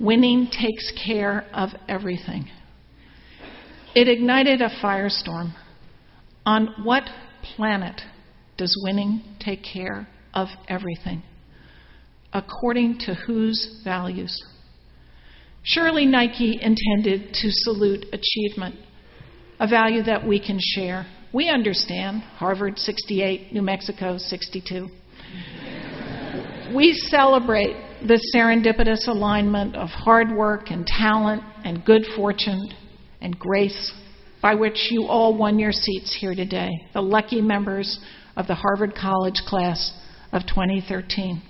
Winning 0.00 0.48
takes 0.50 0.92
care 1.04 1.46
of 1.52 1.70
everything. 1.88 2.48
It 3.94 4.08
ignited 4.08 4.60
a 4.60 4.70
firestorm. 4.82 5.54
On 6.44 6.74
what 6.82 7.04
planet 7.54 8.00
does 8.56 8.76
winning 8.82 9.22
take 9.38 9.62
care 9.62 10.08
of 10.34 10.48
everything? 10.68 11.22
According 12.32 12.98
to 13.00 13.14
whose 13.14 13.80
values? 13.84 14.42
Surely 15.62 16.06
Nike 16.06 16.58
intended 16.60 17.34
to 17.34 17.48
salute 17.50 18.06
achievement, 18.12 18.74
a 19.60 19.68
value 19.68 20.02
that 20.02 20.26
we 20.26 20.44
can 20.44 20.58
share. 20.60 21.06
We 21.32 21.48
understand 21.48 22.22
Harvard 22.22 22.78
68, 22.78 23.52
New 23.52 23.62
Mexico 23.62 24.18
62. 24.18 24.88
we 26.74 26.94
celebrate 26.94 27.76
the 28.06 28.20
serendipitous 28.34 29.06
alignment 29.06 29.76
of 29.76 29.88
hard 29.88 30.30
work 30.30 30.70
and 30.70 30.86
talent 30.86 31.42
and 31.64 31.84
good 31.84 32.02
fortune 32.16 32.70
and 33.20 33.38
grace 33.38 33.92
by 34.40 34.54
which 34.54 34.88
you 34.90 35.04
all 35.04 35.36
won 35.36 35.58
your 35.58 35.70
seats 35.72 36.16
here 36.20 36.34
today, 36.34 36.70
the 36.94 37.00
lucky 37.00 37.40
members 37.40 38.00
of 38.36 38.48
the 38.48 38.56
Harvard 38.56 38.94
College 38.94 39.42
class 39.46 39.92
of 40.32 40.42
2013. 40.42 41.40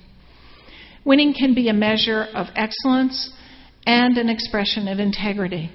Winning 1.04 1.34
can 1.34 1.54
be 1.54 1.68
a 1.68 1.72
measure 1.72 2.26
of 2.34 2.48
excellence 2.54 3.32
and 3.86 4.18
an 4.18 4.28
expression 4.28 4.88
of 4.88 4.98
integrity. 4.98 5.70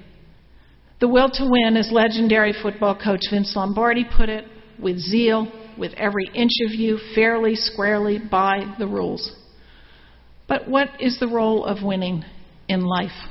The 1.00 1.08
will 1.08 1.28
to 1.30 1.48
win, 1.48 1.76
as 1.76 1.90
legendary 1.92 2.54
football 2.62 2.96
coach 2.96 3.22
Vince 3.30 3.54
Lombardi 3.54 4.04
put 4.16 4.28
it, 4.28 4.44
with 4.80 4.98
zeal, 4.98 5.50
with 5.76 5.92
every 5.94 6.30
inch 6.34 6.52
of 6.66 6.72
you 6.72 6.98
fairly, 7.14 7.56
squarely 7.56 8.18
by 8.18 8.74
the 8.78 8.86
rules. 8.86 9.37
But 10.48 10.66
what 10.66 10.88
is 10.98 11.20
the 11.20 11.28
role 11.28 11.64
of 11.64 11.84
winning 11.84 12.24
in 12.68 12.80
life? 12.80 13.28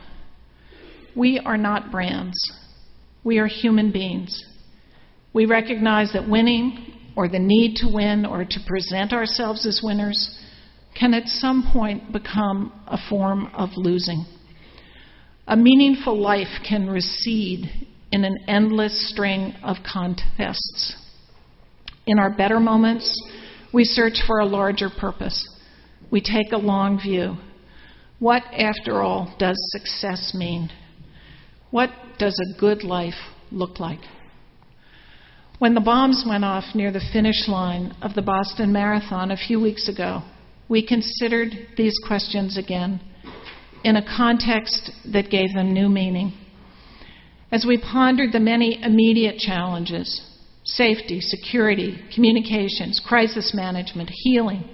We 1.15 1.39
are 1.39 1.57
not 1.57 1.91
brands. 1.91 2.37
We 3.23 3.39
are 3.39 3.47
human 3.47 3.91
beings. 3.91 4.45
We 5.33 5.45
recognize 5.45 6.13
that 6.13 6.29
winning, 6.29 6.93
or 7.15 7.27
the 7.27 7.39
need 7.39 7.77
to 7.77 7.89
win, 7.91 8.25
or 8.25 8.45
to 8.45 8.59
present 8.67 9.13
ourselves 9.13 9.65
as 9.65 9.81
winners, 9.83 10.39
can 10.97 11.13
at 11.13 11.27
some 11.27 11.69
point 11.73 12.11
become 12.11 12.71
a 12.87 12.97
form 13.09 13.49
of 13.53 13.69
losing. 13.75 14.25
A 15.47 15.55
meaningful 15.55 16.19
life 16.19 16.61
can 16.67 16.89
recede 16.89 17.69
in 18.11 18.23
an 18.23 18.37
endless 18.47 19.09
string 19.09 19.53
of 19.63 19.77
contests. 19.91 20.95
In 22.05 22.19
our 22.19 22.29
better 22.29 22.59
moments, 22.59 23.21
we 23.73 23.83
search 23.83 24.21
for 24.25 24.39
a 24.39 24.45
larger 24.45 24.89
purpose. 24.89 25.45
We 26.11 26.21
take 26.21 26.51
a 26.51 26.57
long 26.57 26.99
view. 26.99 27.35
What, 28.19 28.43
after 28.53 29.01
all, 29.01 29.35
does 29.37 29.57
success 29.71 30.33
mean? 30.33 30.69
What 31.69 31.89
does 32.17 32.39
a 32.39 32.59
good 32.59 32.83
life 32.83 33.13
look 33.51 33.79
like? 33.79 33.99
When 35.59 35.73
the 35.73 35.81
bombs 35.81 36.23
went 36.27 36.45
off 36.45 36.75
near 36.75 36.91
the 36.91 37.03
finish 37.11 37.47
line 37.47 37.95
of 38.01 38.13
the 38.13 38.21
Boston 38.21 38.71
Marathon 38.71 39.31
a 39.31 39.37
few 39.37 39.59
weeks 39.59 39.89
ago, 39.89 40.21
we 40.69 40.85
considered 40.85 41.53
these 41.75 41.95
questions 42.07 42.57
again 42.57 43.01
in 43.83 43.95
a 43.95 44.17
context 44.17 44.91
that 45.11 45.29
gave 45.29 45.53
them 45.53 45.73
new 45.73 45.89
meaning. 45.89 46.33
As 47.51 47.65
we 47.65 47.77
pondered 47.77 48.33
the 48.33 48.39
many 48.39 48.81
immediate 48.81 49.37
challenges 49.39 50.23
safety, 50.63 51.21
security, 51.21 51.97
communications, 52.13 53.01
crisis 53.05 53.53
management, 53.55 54.09
healing 54.11 54.69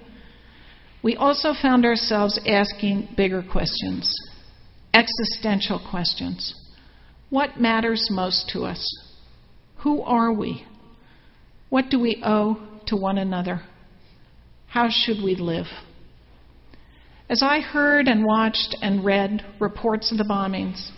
we 1.04 1.16
also 1.16 1.52
found 1.52 1.84
ourselves 1.84 2.40
asking 2.46 3.10
bigger 3.14 3.42
questions, 3.42 4.10
existential 4.94 5.78
questions. 5.90 6.54
What 7.28 7.60
matters 7.60 8.08
most 8.10 8.48
to 8.54 8.62
us? 8.62 8.82
Who 9.82 10.00
are 10.00 10.32
we? 10.32 10.64
What 11.68 11.90
do 11.90 12.00
we 12.00 12.22
owe 12.24 12.56
to 12.86 12.96
one 12.96 13.18
another? 13.18 13.60
How 14.66 14.88
should 14.88 15.22
we 15.22 15.36
live? 15.36 15.66
As 17.28 17.42
I 17.42 17.60
heard 17.60 18.08
and 18.08 18.24
watched 18.24 18.74
and 18.80 19.04
read 19.04 19.44
reports 19.60 20.10
of 20.10 20.16
the 20.16 20.24
bombings, 20.24 20.90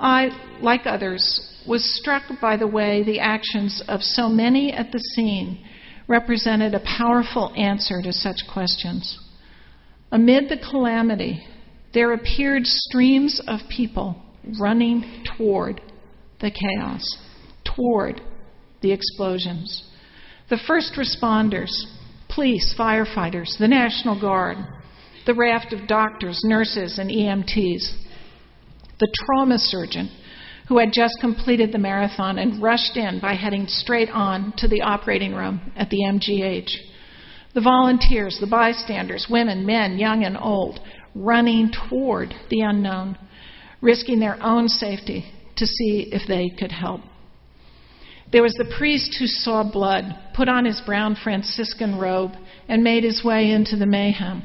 I, 0.00 0.30
like 0.60 0.86
others, 0.86 1.62
was 1.68 1.84
struck 2.00 2.24
by 2.40 2.56
the 2.56 2.66
way 2.66 3.04
the 3.04 3.20
actions 3.20 3.80
of 3.86 4.02
so 4.02 4.28
many 4.28 4.72
at 4.72 4.90
the 4.90 4.98
scene 4.98 5.64
represented 6.08 6.74
a 6.74 6.80
powerful 6.80 7.52
answer 7.56 8.02
to 8.02 8.12
such 8.12 8.38
questions. 8.52 9.20
Amid 10.16 10.48
the 10.48 10.56
calamity, 10.56 11.46
there 11.92 12.14
appeared 12.14 12.66
streams 12.66 13.38
of 13.46 13.60
people 13.68 14.16
running 14.58 15.26
toward 15.36 15.82
the 16.40 16.50
chaos, 16.50 17.04
toward 17.66 18.22
the 18.80 18.92
explosions. 18.92 19.84
The 20.48 20.56
first 20.66 20.94
responders, 20.94 21.70
police, 22.30 22.74
firefighters, 22.78 23.58
the 23.58 23.68
National 23.68 24.18
Guard, 24.18 24.56
the 25.26 25.34
raft 25.34 25.74
of 25.74 25.86
doctors, 25.86 26.40
nurses, 26.44 26.98
and 26.98 27.10
EMTs, 27.10 27.92
the 28.98 29.12
trauma 29.14 29.58
surgeon 29.58 30.08
who 30.66 30.78
had 30.78 30.94
just 30.94 31.20
completed 31.20 31.72
the 31.72 31.78
marathon 31.78 32.38
and 32.38 32.62
rushed 32.62 32.96
in 32.96 33.20
by 33.20 33.34
heading 33.34 33.66
straight 33.66 34.08
on 34.08 34.54
to 34.56 34.66
the 34.66 34.80
operating 34.80 35.34
room 35.34 35.60
at 35.76 35.90
the 35.90 35.98
MGH, 35.98 36.70
the 37.56 37.62
volunteers, 37.62 38.36
the 38.38 38.46
bystanders, 38.46 39.28
women, 39.30 39.64
men, 39.64 39.98
young 39.98 40.24
and 40.24 40.36
old, 40.36 40.78
running 41.14 41.72
toward 41.88 42.34
the 42.50 42.60
unknown, 42.60 43.16
risking 43.80 44.20
their 44.20 44.36
own 44.42 44.68
safety 44.68 45.24
to 45.56 45.66
see 45.66 46.06
if 46.12 46.28
they 46.28 46.50
could 46.50 46.70
help. 46.70 47.00
There 48.30 48.42
was 48.42 48.52
the 48.52 48.74
priest 48.78 49.16
who 49.18 49.26
saw 49.26 49.64
blood, 49.64 50.04
put 50.34 50.50
on 50.50 50.66
his 50.66 50.82
brown 50.84 51.16
Franciscan 51.16 51.98
robe, 51.98 52.32
and 52.68 52.84
made 52.84 53.04
his 53.04 53.24
way 53.24 53.50
into 53.50 53.76
the 53.76 53.86
mayhem 53.86 54.42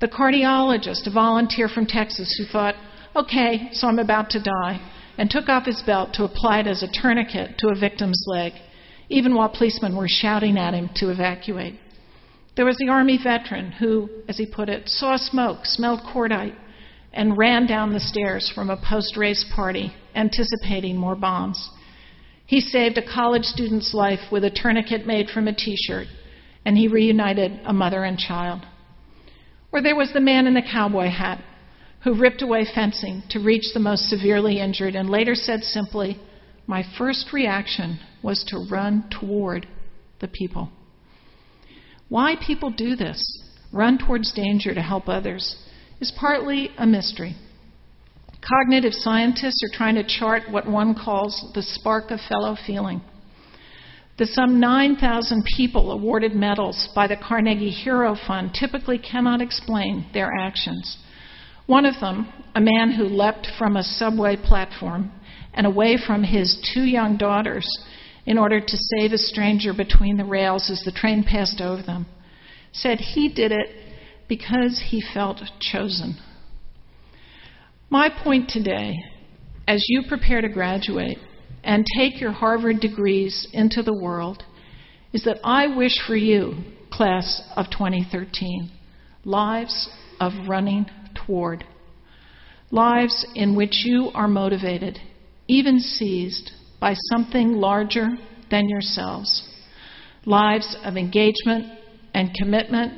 the 0.00 0.08
cardiologist, 0.08 1.06
a 1.06 1.10
volunteer 1.12 1.68
from 1.68 1.84
Texas, 1.86 2.34
who 2.38 2.50
thought, 2.50 2.74
okay, 3.14 3.68
so 3.72 3.86
I'm 3.86 3.98
about 3.98 4.30
to 4.30 4.42
die, 4.42 4.80
and 5.18 5.30
took 5.30 5.48
off 5.50 5.66
his 5.66 5.82
belt 5.84 6.14
to 6.14 6.24
apply 6.24 6.60
it 6.60 6.66
as 6.66 6.82
a 6.82 6.88
tourniquet 6.90 7.58
to 7.58 7.68
a 7.68 7.78
victim's 7.78 8.24
leg, 8.26 8.52
even 9.10 9.34
while 9.34 9.50
policemen 9.50 9.94
were 9.94 10.08
shouting 10.08 10.56
at 10.56 10.72
him 10.72 10.88
to 10.96 11.10
evacuate. 11.10 11.78
There 12.56 12.64
was 12.66 12.76
the 12.78 12.88
Army 12.88 13.18
veteran 13.22 13.72
who, 13.72 14.10
as 14.28 14.36
he 14.36 14.46
put 14.46 14.68
it, 14.68 14.88
saw 14.88 15.16
smoke, 15.16 15.64
smelled 15.64 16.00
cordite, 16.00 16.56
and 17.12 17.38
ran 17.38 17.66
down 17.66 17.92
the 17.92 18.00
stairs 18.00 18.50
from 18.54 18.70
a 18.70 18.76
post 18.76 19.16
race 19.16 19.44
party, 19.54 19.92
anticipating 20.14 20.96
more 20.96 21.16
bombs. 21.16 21.70
He 22.46 22.60
saved 22.60 22.98
a 22.98 23.14
college 23.14 23.44
student's 23.44 23.94
life 23.94 24.32
with 24.32 24.44
a 24.44 24.50
tourniquet 24.50 25.06
made 25.06 25.30
from 25.30 25.46
a 25.46 25.52
t 25.52 25.76
shirt, 25.76 26.08
and 26.64 26.76
he 26.76 26.88
reunited 26.88 27.60
a 27.64 27.72
mother 27.72 28.04
and 28.04 28.18
child. 28.18 28.66
Or 29.72 29.80
there 29.80 29.96
was 29.96 30.12
the 30.12 30.20
man 30.20 30.46
in 30.46 30.54
the 30.54 30.62
cowboy 30.62 31.08
hat 31.08 31.42
who 32.02 32.14
ripped 32.14 32.42
away 32.42 32.64
fencing 32.74 33.22
to 33.30 33.38
reach 33.38 33.72
the 33.72 33.80
most 33.80 34.08
severely 34.08 34.58
injured 34.58 34.96
and 34.96 35.08
later 35.08 35.34
said 35.34 35.62
simply, 35.62 36.18
My 36.66 36.82
first 36.98 37.32
reaction 37.32 38.00
was 38.22 38.42
to 38.48 38.66
run 38.70 39.04
toward 39.10 39.68
the 40.20 40.28
people. 40.28 40.70
Why 42.10 42.34
people 42.44 42.70
do 42.70 42.96
this, 42.96 43.22
run 43.72 43.96
towards 43.96 44.32
danger 44.32 44.74
to 44.74 44.82
help 44.82 45.08
others, 45.08 45.56
is 46.00 46.12
partly 46.18 46.70
a 46.76 46.84
mystery. 46.84 47.36
Cognitive 48.42 48.92
scientists 48.92 49.62
are 49.62 49.76
trying 49.76 49.94
to 49.94 50.02
chart 50.02 50.50
what 50.50 50.68
one 50.68 50.94
calls 50.94 51.52
the 51.54 51.62
spark 51.62 52.10
of 52.10 52.18
fellow 52.28 52.56
feeling. 52.66 53.00
The 54.18 54.26
some 54.26 54.58
9,000 54.58 55.44
people 55.56 55.92
awarded 55.92 56.34
medals 56.34 56.88
by 56.96 57.06
the 57.06 57.16
Carnegie 57.16 57.70
Hero 57.70 58.16
Fund 58.26 58.54
typically 58.58 58.98
cannot 58.98 59.40
explain 59.40 60.06
their 60.12 60.32
actions. 60.36 60.98
One 61.66 61.86
of 61.86 62.00
them, 62.00 62.26
a 62.56 62.60
man 62.60 62.90
who 62.90 63.04
leapt 63.04 63.46
from 63.56 63.76
a 63.76 63.84
subway 63.84 64.36
platform 64.36 65.12
and 65.54 65.64
away 65.64 65.96
from 65.96 66.24
his 66.24 66.58
two 66.74 66.82
young 66.82 67.16
daughters 67.16 67.66
in 68.30 68.38
order 68.38 68.60
to 68.60 68.76
save 68.76 69.10
a 69.10 69.18
stranger 69.18 69.74
between 69.74 70.16
the 70.16 70.24
rails 70.24 70.70
as 70.70 70.84
the 70.84 70.92
train 70.92 71.24
passed 71.24 71.60
over 71.60 71.82
them, 71.82 72.06
said 72.70 73.00
he 73.00 73.28
did 73.28 73.50
it 73.50 73.66
because 74.28 74.80
he 74.90 75.02
felt 75.02 75.42
chosen. 75.58 76.16
My 77.90 78.08
point 78.08 78.48
today 78.48 78.98
as 79.66 79.84
you 79.88 80.04
prepare 80.08 80.40
to 80.42 80.48
graduate 80.48 81.18
and 81.64 81.84
take 81.98 82.20
your 82.20 82.30
Harvard 82.30 82.78
degrees 82.78 83.48
into 83.52 83.82
the 83.82 83.98
world 84.00 84.44
is 85.12 85.24
that 85.24 85.40
I 85.42 85.66
wish 85.76 85.98
for 86.06 86.14
you, 86.14 86.54
class 86.92 87.42
of 87.56 87.66
2013, 87.72 88.70
lives 89.24 89.90
of 90.20 90.48
running 90.48 90.86
toward. 91.26 91.64
Lives 92.70 93.26
in 93.34 93.56
which 93.56 93.82
you 93.84 94.12
are 94.14 94.28
motivated, 94.28 95.00
even 95.48 95.80
seized, 95.80 96.52
by 96.80 96.94
something 97.10 97.52
larger 97.52 98.08
than 98.50 98.68
yourselves. 98.68 99.48
Lives 100.24 100.76
of 100.84 100.96
engagement 100.96 101.66
and 102.14 102.34
commitment, 102.34 102.94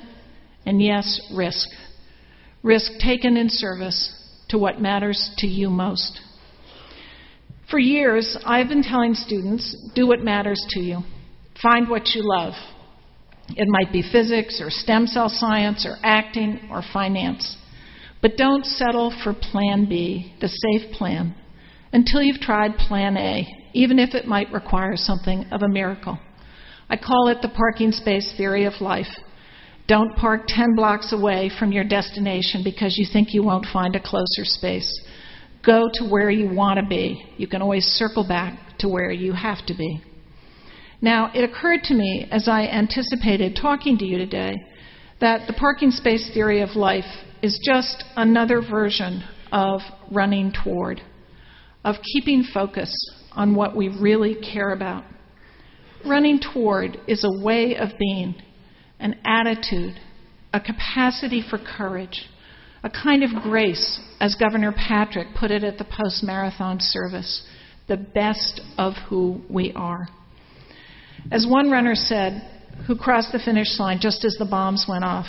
and 0.65 0.81
yes, 0.81 1.21
risk. 1.35 1.69
Risk 2.63 2.93
taken 3.01 3.37
in 3.37 3.49
service 3.49 4.15
to 4.49 4.59
what 4.59 4.81
matters 4.81 5.31
to 5.39 5.47
you 5.47 5.69
most. 5.69 6.21
For 7.71 7.79
years, 7.79 8.37
I've 8.45 8.69
been 8.69 8.83
telling 8.83 9.15
students 9.15 9.77
do 9.95 10.07
what 10.07 10.21
matters 10.21 10.65
to 10.71 10.81
you, 10.81 10.99
find 11.63 11.89
what 11.89 12.09
you 12.15 12.23
love. 12.23 12.53
It 13.49 13.67
might 13.69 13.93
be 13.93 14.03
physics 14.03 14.61
or 14.63 14.71
stem 14.71 15.07
cell 15.07 15.29
science 15.29 15.87
or 15.87 15.97
acting 16.03 16.69
or 16.71 16.83
finance. 16.93 17.57
But 18.21 18.37
don't 18.37 18.65
settle 18.65 19.13
for 19.25 19.35
Plan 19.35 19.87
B, 19.89 20.35
the 20.41 20.49
safe 20.49 20.93
plan, 20.93 21.35
until 21.93 22.23
you've 22.23 22.41
tried 22.41 22.77
Plan 22.77 23.17
A, 23.17 23.47
even 23.75 23.99
if 23.99 24.15
it 24.15 24.27
might 24.27 24.53
require 24.53 24.97
something 24.97 25.45
of 25.51 25.63
a 25.63 25.69
miracle. 25.69 26.19
I 26.89 26.97
call 26.97 27.29
it 27.29 27.39
the 27.43 27.49
parking 27.49 27.93
space 27.93 28.35
theory 28.37 28.65
of 28.65 28.81
life. 28.81 29.07
Don't 29.89 30.17
park 30.17 30.43
10 30.47 30.75
blocks 30.75 31.13
away 31.13 31.51
from 31.59 31.73
your 31.73 31.85
destination 31.85 32.63
because 32.65 32.97
you 32.97 33.07
think 33.11 33.29
you 33.33 33.43
won't 33.43 33.67
find 33.73 33.97
a 33.97 34.01
closer 34.01 34.45
space. 34.45 34.91
Go 35.65 35.89
to 35.95 36.09
where 36.09 36.31
you 36.31 36.53
want 36.53 36.81
to 36.81 36.87
be. 36.87 37.25
You 37.37 37.47
can 37.47 37.63
always 37.63 37.85
circle 37.85 38.27
back 38.27 38.79
to 38.79 38.89
where 38.89 39.11
you 39.11 39.33
have 39.33 39.65
to 39.67 39.75
be. 39.75 40.03
Now, 41.01 41.33
it 41.35 41.43
occurred 41.43 41.83
to 41.85 41.95
me 41.95 42.29
as 42.31 42.47
I 42.49 42.67
anticipated 42.67 43.57
talking 43.61 43.99
to 43.99 44.05
you 44.05 44.19
today 44.19 44.57
that 45.21 45.47
the 45.47 45.53
parking 45.53 45.91
space 45.91 46.31
theory 46.33 46.63
of 46.63 46.77
life 46.77 47.05
is 47.43 47.59
just 47.65 48.05
another 48.17 48.61
version 48.61 49.23
of 49.51 49.81
running 50.11 50.53
toward, 50.65 51.01
of 51.85 51.97
keeping 52.03 52.45
focus 52.53 52.93
on 53.33 53.55
what 53.55 53.77
we 53.77 53.89
really 53.89 54.35
care 54.35 54.73
about. 54.73 55.05
Running 56.07 56.41
toward 56.41 56.99
is 57.07 57.25
a 57.25 57.45
way 57.45 57.77
of 57.77 57.91
being, 57.99 58.35
an 58.99 59.21
attitude, 59.25 59.99
a 60.53 60.61
capacity 60.61 61.43
for 61.49 61.59
courage, 61.59 62.29
a 62.83 62.91
kind 62.91 63.23
of 63.23 63.43
grace, 63.43 64.01
as 64.21 64.35
Governor 64.35 64.73
Patrick 64.73 65.29
put 65.39 65.51
it 65.51 65.65
at 65.65 65.79
the 65.79 65.85
post 65.85 66.23
marathon 66.25 66.79
service, 66.81 67.47
the 67.89 67.97
best 67.97 68.61
of 68.79 68.95
who 69.09 69.41
we 69.49 69.73
are. 69.75 70.09
As 71.31 71.47
one 71.49 71.71
runner 71.71 71.95
said, 71.95 72.49
who 72.87 72.97
crossed 72.97 73.33
the 73.33 73.39
finish 73.39 73.79
line 73.79 73.99
just 74.01 74.25
as 74.25 74.37
the 74.39 74.45
bombs 74.45 74.87
went 74.89 75.05
off, 75.05 75.27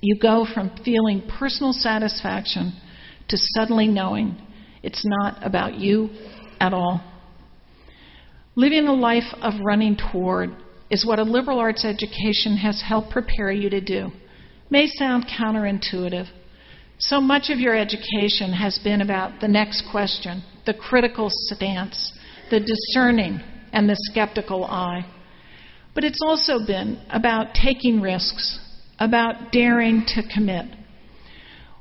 you 0.00 0.16
go 0.20 0.46
from 0.52 0.76
feeling 0.84 1.22
personal 1.38 1.72
satisfaction 1.72 2.72
to 3.28 3.36
suddenly 3.56 3.88
knowing 3.88 4.36
it's 4.84 5.04
not 5.04 5.44
about 5.44 5.74
you 5.74 6.10
at 6.60 6.74
all. 6.74 7.02
Living 8.54 8.86
a 8.86 8.92
life 8.92 9.34
of 9.40 9.54
running 9.64 9.96
toward 9.96 10.50
is 10.90 11.06
what 11.06 11.18
a 11.18 11.22
liberal 11.22 11.58
arts 11.58 11.84
education 11.84 12.56
has 12.58 12.82
helped 12.86 13.10
prepare 13.10 13.50
you 13.50 13.70
to 13.70 13.80
do. 13.80 14.10
May 14.70 14.86
sound 14.86 15.24
counterintuitive. 15.26 16.28
So 16.98 17.20
much 17.20 17.50
of 17.50 17.58
your 17.58 17.76
education 17.76 18.52
has 18.52 18.78
been 18.78 19.00
about 19.00 19.40
the 19.40 19.48
next 19.48 19.84
question, 19.90 20.44
the 20.66 20.74
critical 20.74 21.28
stance, 21.30 22.12
the 22.50 22.60
discerning, 22.60 23.40
and 23.72 23.88
the 23.88 23.96
skeptical 24.12 24.64
eye. 24.64 25.04
But 25.94 26.04
it's 26.04 26.20
also 26.22 26.64
been 26.64 27.00
about 27.10 27.54
taking 27.54 28.00
risks, 28.00 28.60
about 28.98 29.50
daring 29.50 30.04
to 30.08 30.22
commit. 30.32 30.66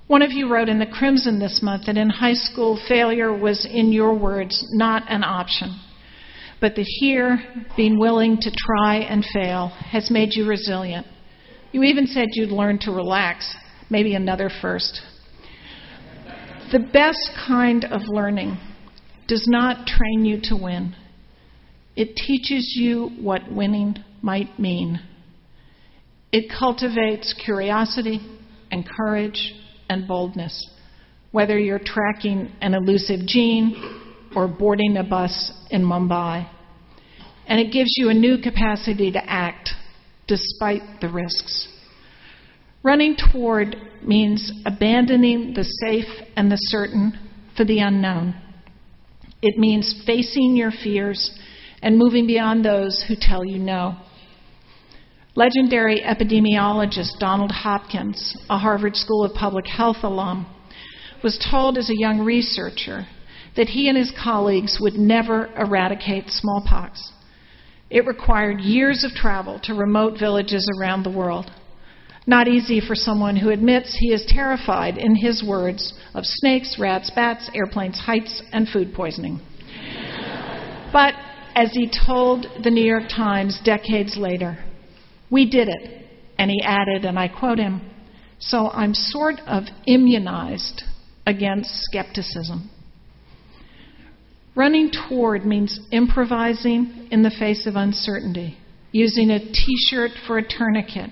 One 0.08 0.22
of 0.22 0.32
you 0.32 0.52
wrote 0.52 0.68
in 0.68 0.80
the 0.80 0.86
Crimson 0.86 1.40
this 1.40 1.62
month 1.62 1.86
that 1.86 1.98
in 1.98 2.10
high 2.10 2.34
school, 2.34 2.80
failure 2.88 3.34
was, 3.36 3.66
in 3.66 3.94
your 3.94 4.14
words, 4.14 4.68
not 4.72 5.04
an 5.08 5.24
option. 5.24 5.80
But 6.60 6.76
that 6.76 6.86
here, 7.00 7.40
being 7.78 7.98
willing 7.98 8.38
to 8.42 8.52
try 8.52 8.98
and 8.98 9.24
fail 9.34 9.70
has 9.70 10.12
made 10.12 10.34
you 10.34 10.48
resilient. 10.48 11.08
You 11.72 11.84
even 11.84 12.06
said 12.06 12.28
you'd 12.34 12.52
learned 12.52 12.82
to 12.82 12.92
relax, 12.92 13.56
maybe 13.90 14.14
another 14.16 14.50
first. 14.62 15.02
The 16.72 16.80
best 16.80 17.32
kind 17.48 17.86
of 17.86 18.02
learning 18.08 18.58
does 19.28 19.48
not 19.48 19.88
train 19.88 20.26
you 20.26 20.40
to 20.44 20.56
win, 20.56 20.96
it 21.96 22.16
teaches 22.16 22.74
you 22.76 23.10
what 23.20 23.52
winning 23.52 24.04
might 24.22 24.60
mean. 24.60 25.00
It 26.32 26.52
cultivates 26.58 27.34
curiosity 27.46 28.20
and 28.72 28.88
courage 28.88 29.54
and 29.94 30.08
boldness, 30.08 30.70
whether 31.32 31.58
you're 31.58 31.80
tracking 31.80 32.52
an 32.62 32.74
elusive 32.74 33.26
gene 33.26 34.02
or 34.36 34.48
boarding 34.48 34.98
a 34.98 35.04
bus 35.04 35.52
in 35.70 35.84
Mumbai. 35.84 36.50
And 37.48 37.60
it 37.60 37.72
gives 37.72 37.94
you 37.98 38.10
a 38.10 38.14
new 38.14 38.38
capacity 38.42 39.12
to 39.12 39.24
act 39.30 39.70
despite 40.28 40.82
the 41.02 41.10
risks. 41.10 41.68
Running 42.84 43.16
toward 43.16 43.78
means 44.02 44.52
abandoning 44.66 45.54
the 45.54 45.64
safe 45.64 46.28
and 46.36 46.52
the 46.52 46.58
certain 46.58 47.18
for 47.56 47.64
the 47.64 47.80
unknown. 47.80 48.36
It 49.42 49.58
means 49.58 50.04
facing 50.06 50.56
your 50.56 50.72
fears 50.72 51.38
and 51.82 51.98
moving 51.98 52.28
beyond 52.28 52.64
those 52.64 53.04
who 53.08 53.16
tell 53.20 53.46
you 53.46 53.60
no. 53.60 53.98
Legendary 55.36 56.00
epidemiologist 56.02 57.18
Donald 57.20 57.52
Hopkins, 57.52 58.38
a 58.52 58.58
Harvard 58.60 58.96
School 58.96 59.24
of 59.24 59.34
Public 59.34 59.66
Health 59.66 59.98
alum, 60.04 60.46
was 61.24 61.44
told 61.50 61.76
as 61.76 61.90
a 61.90 61.98
young 61.98 62.20
researcher 62.20 63.08
that 63.56 63.70
he 63.70 63.90
and 63.90 63.98
his 63.98 64.14
colleagues 64.24 64.78
would 64.80 64.94
never 64.94 65.50
eradicate 65.58 66.30
smallpox. 66.30 67.12
It 67.90 68.06
required 68.06 68.62
years 68.62 69.04
of 69.04 69.12
travel 69.14 69.60
to 69.64 69.74
remote 69.74 70.20
villages 70.20 70.70
around 70.78 71.02
the 71.02 71.10
world. 71.18 71.50
Not 72.28 72.48
easy 72.48 72.80
for 72.80 72.94
someone 72.94 73.36
who 73.36 73.50
admits 73.50 73.98
he 74.00 74.14
is 74.14 74.24
terrified, 74.28 75.00
in 75.00 75.16
his 75.16 75.44
words, 75.44 75.96
of 76.14 76.26
snakes, 76.26 76.78
rats, 76.80 77.10
bats, 77.10 77.50
airplanes, 77.56 78.00
heights, 78.00 78.44
and 78.52 78.70
food 78.70 78.94
poisoning. 78.94 79.42
but 80.94 81.16
as 81.56 81.72
he 81.72 81.90
told 82.06 82.46
the 82.64 82.70
New 82.70 82.86
York 82.86 83.10
Times 83.10 83.60
decades 83.66 84.16
later, 84.16 84.60
we 85.34 85.50
did 85.50 85.68
it. 85.68 86.06
And 86.38 86.50
he 86.50 86.62
added, 86.64 87.06
and 87.06 87.18
I 87.18 87.28
quote 87.28 87.58
him, 87.58 87.82
so 88.40 88.70
I'm 88.70 88.94
sort 88.94 89.40
of 89.48 89.64
immunized 89.86 90.84
against 91.26 91.70
skepticism. 91.84 92.70
Running 94.56 94.92
toward 94.92 95.46
means 95.46 95.80
improvising 95.92 97.08
in 97.12 97.24
the 97.24 97.32
face 97.32 97.66
of 97.66 97.76
uncertainty, 97.76 98.58
using 98.92 99.32
a 99.32 99.40
t 99.40 99.64
shirt 99.90 100.12
for 100.28 100.38
a 100.38 100.48
tourniquet, 100.48 101.10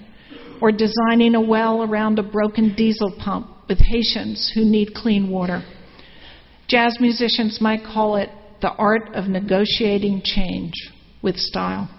or 0.62 0.72
designing 0.72 1.34
a 1.34 1.42
well 1.42 1.82
around 1.82 2.20
a 2.20 2.24
broken 2.24 2.76
diesel 2.76 3.12
pump 3.24 3.48
with 3.68 3.80
Haitians 3.80 4.52
who 4.54 4.64
need 4.64 4.94
clean 4.94 5.30
water. 5.30 5.64
Jazz 6.68 6.98
musicians 7.00 7.60
might 7.60 7.84
call 7.84 8.18
it 8.18 8.30
the 8.62 8.72
art 8.72 9.16
of 9.16 9.28
negotiating 9.28 10.22
change 10.24 10.74
with 11.24 11.38
style. 11.38 11.90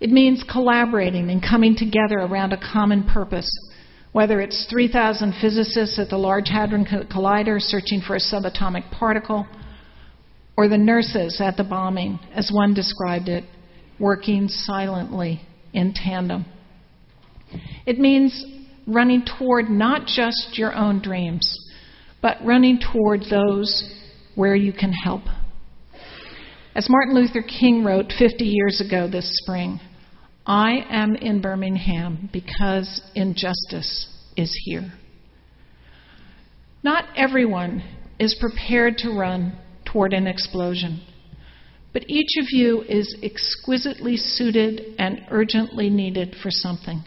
It 0.00 0.10
means 0.10 0.44
collaborating 0.50 1.30
and 1.30 1.42
coming 1.42 1.74
together 1.74 2.18
around 2.18 2.52
a 2.52 2.72
common 2.72 3.02
purpose, 3.02 3.50
whether 4.12 4.40
it's 4.40 4.66
3,000 4.70 5.34
physicists 5.40 5.98
at 5.98 6.08
the 6.08 6.16
Large 6.16 6.48
Hadron 6.48 6.84
Collider 6.84 7.60
searching 7.60 8.00
for 8.00 8.14
a 8.14 8.20
subatomic 8.20 8.90
particle, 8.92 9.46
or 10.56 10.68
the 10.68 10.78
nurses 10.78 11.40
at 11.40 11.56
the 11.56 11.64
bombing, 11.64 12.18
as 12.32 12.50
one 12.52 12.74
described 12.74 13.28
it, 13.28 13.44
working 13.98 14.48
silently 14.48 15.40
in 15.72 15.92
tandem. 15.94 16.44
It 17.86 17.98
means 17.98 18.44
running 18.86 19.24
toward 19.38 19.68
not 19.68 20.06
just 20.06 20.58
your 20.58 20.74
own 20.74 21.00
dreams, 21.00 21.56
but 22.22 22.38
running 22.44 22.80
toward 22.80 23.22
those 23.30 23.94
where 24.34 24.54
you 24.54 24.72
can 24.72 24.92
help. 24.92 25.22
As 26.74 26.88
Martin 26.88 27.14
Luther 27.14 27.42
King 27.42 27.84
wrote 27.84 28.12
50 28.18 28.44
years 28.44 28.80
ago 28.80 29.08
this 29.08 29.28
spring, 29.42 29.80
I 30.48 30.86
am 30.88 31.14
in 31.14 31.42
Birmingham 31.42 32.30
because 32.32 33.02
injustice 33.14 34.08
is 34.34 34.50
here. 34.64 34.94
Not 36.82 37.04
everyone 37.14 37.84
is 38.18 38.34
prepared 38.40 38.96
to 38.98 39.10
run 39.10 39.58
toward 39.84 40.14
an 40.14 40.26
explosion, 40.26 41.02
but 41.92 42.08
each 42.08 42.38
of 42.40 42.46
you 42.50 42.80
is 42.88 43.14
exquisitely 43.22 44.16
suited 44.16 44.94
and 44.98 45.20
urgently 45.30 45.90
needed 45.90 46.34
for 46.42 46.50
something. 46.50 47.04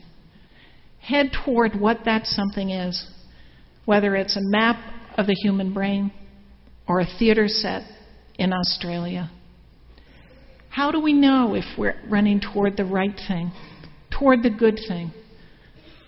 Head 1.00 1.32
toward 1.44 1.80
what 1.80 2.06
that 2.06 2.28
something 2.28 2.70
is, 2.70 3.10
whether 3.86 4.16
it's 4.16 4.38
a 4.38 4.42
map 4.42 4.78
of 5.18 5.26
the 5.26 5.36
human 5.42 5.74
brain, 5.74 6.12
or 6.88 7.00
a 7.00 7.08
theater 7.18 7.48
set 7.48 7.82
in 8.38 8.54
Australia? 8.54 9.32
How 10.72 10.90
do 10.90 11.02
we 11.02 11.12
know 11.12 11.54
if 11.54 11.66
we're 11.78 12.00
running 12.10 12.40
toward 12.40 12.78
the 12.78 12.86
right 12.86 13.20
thing, 13.28 13.52
toward 14.10 14.42
the 14.42 14.50
good 14.50 14.80
thing? 14.88 15.12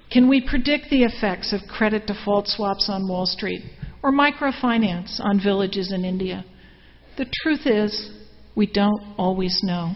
Can 0.10 0.30
we 0.30 0.40
predict 0.48 0.90
the 0.90 1.04
effects 1.04 1.52
of 1.52 1.68
credit 1.70 2.08
default 2.08 2.48
swaps 2.48 2.88
on 2.90 3.08
Wall 3.08 3.26
Street 3.26 3.62
or 4.02 4.14
microfinance 4.14 5.20
on 5.20 5.42
villages 5.44 5.92
in 5.92 6.06
India? 6.06 6.46
The 7.18 7.26
truth 7.44 7.66
is, 7.66 8.10
we 8.56 8.66
don't 8.66 9.16
always 9.18 9.60
know. 9.64 9.96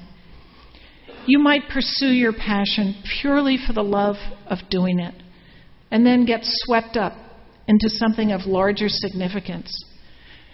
You 1.26 1.40
might 1.40 1.70
pursue 1.70 2.12
your 2.12 2.34
passion 2.34 3.02
purely 3.22 3.58
for 3.66 3.72
the 3.72 3.84
love 3.84 4.18
of 4.48 4.58
doing 4.70 5.00
it 5.00 5.16
and 5.92 6.06
then 6.06 6.26
get 6.26 6.42
swept 6.44 6.98
up 6.98 7.14
into 7.70 7.90
something 7.90 8.34
of 8.34 8.42
larger 8.46 8.90
significance. 8.90 9.72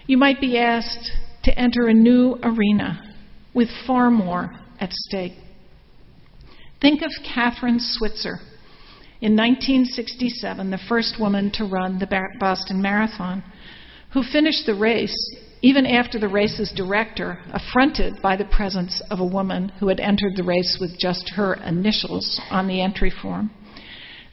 You 0.05 0.17
might 0.17 0.39
be 0.39 0.59
asked 0.59 1.11
to 1.45 1.57
enter 1.57 1.87
a 1.87 1.93
new 1.93 2.37
arena 2.43 3.12
with 3.53 3.69
far 3.85 4.09
more 4.11 4.53
at 4.79 4.91
stake. 4.91 5.33
Think 6.81 7.01
of 7.01 7.11
Kathrine 7.23 7.79
Switzer. 7.79 8.39
In 9.21 9.37
1967, 9.37 10.69
the 10.69 10.77
first 10.89 11.19
woman 11.19 11.49
to 11.51 11.63
run 11.63 11.97
the 11.97 12.27
Boston 12.39 12.81
Marathon, 12.81 13.43
who 14.11 14.21
finished 14.21 14.65
the 14.65 14.75
race 14.75 15.15
even 15.61 15.85
after 15.85 16.19
the 16.19 16.27
race's 16.27 16.73
director, 16.75 17.39
affronted 17.53 18.21
by 18.21 18.35
the 18.35 18.43
presence 18.43 19.01
of 19.09 19.21
a 19.21 19.25
woman 19.25 19.69
who 19.79 19.87
had 19.87 20.01
entered 20.01 20.35
the 20.35 20.43
race 20.43 20.77
with 20.81 20.99
just 20.99 21.29
her 21.29 21.53
initials 21.65 22.39
on 22.51 22.67
the 22.67 22.81
entry 22.81 23.09
form. 23.09 23.49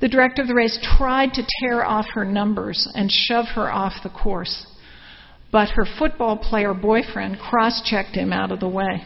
The 0.01 0.09
director 0.09 0.43
of 0.43 0.49
the 0.49 0.55
race 0.55 0.79
tried 0.97 1.33
to 1.35 1.47
tear 1.61 1.85
off 1.85 2.07
her 2.15 2.25
numbers 2.25 2.89
and 2.97 3.13
shove 3.13 3.47
her 3.55 3.71
off 3.71 4.03
the 4.03 4.09
course, 4.09 4.67
but 5.53 5.71
her 5.71 5.85
football 5.99 6.37
player 6.37 6.75
boyfriend 6.75 7.39
cross 7.39 7.83
checked 7.85 8.15
him 8.15 8.33
out 8.33 8.53
of 8.53 8.61
the 8.61 8.69
way. 8.69 9.03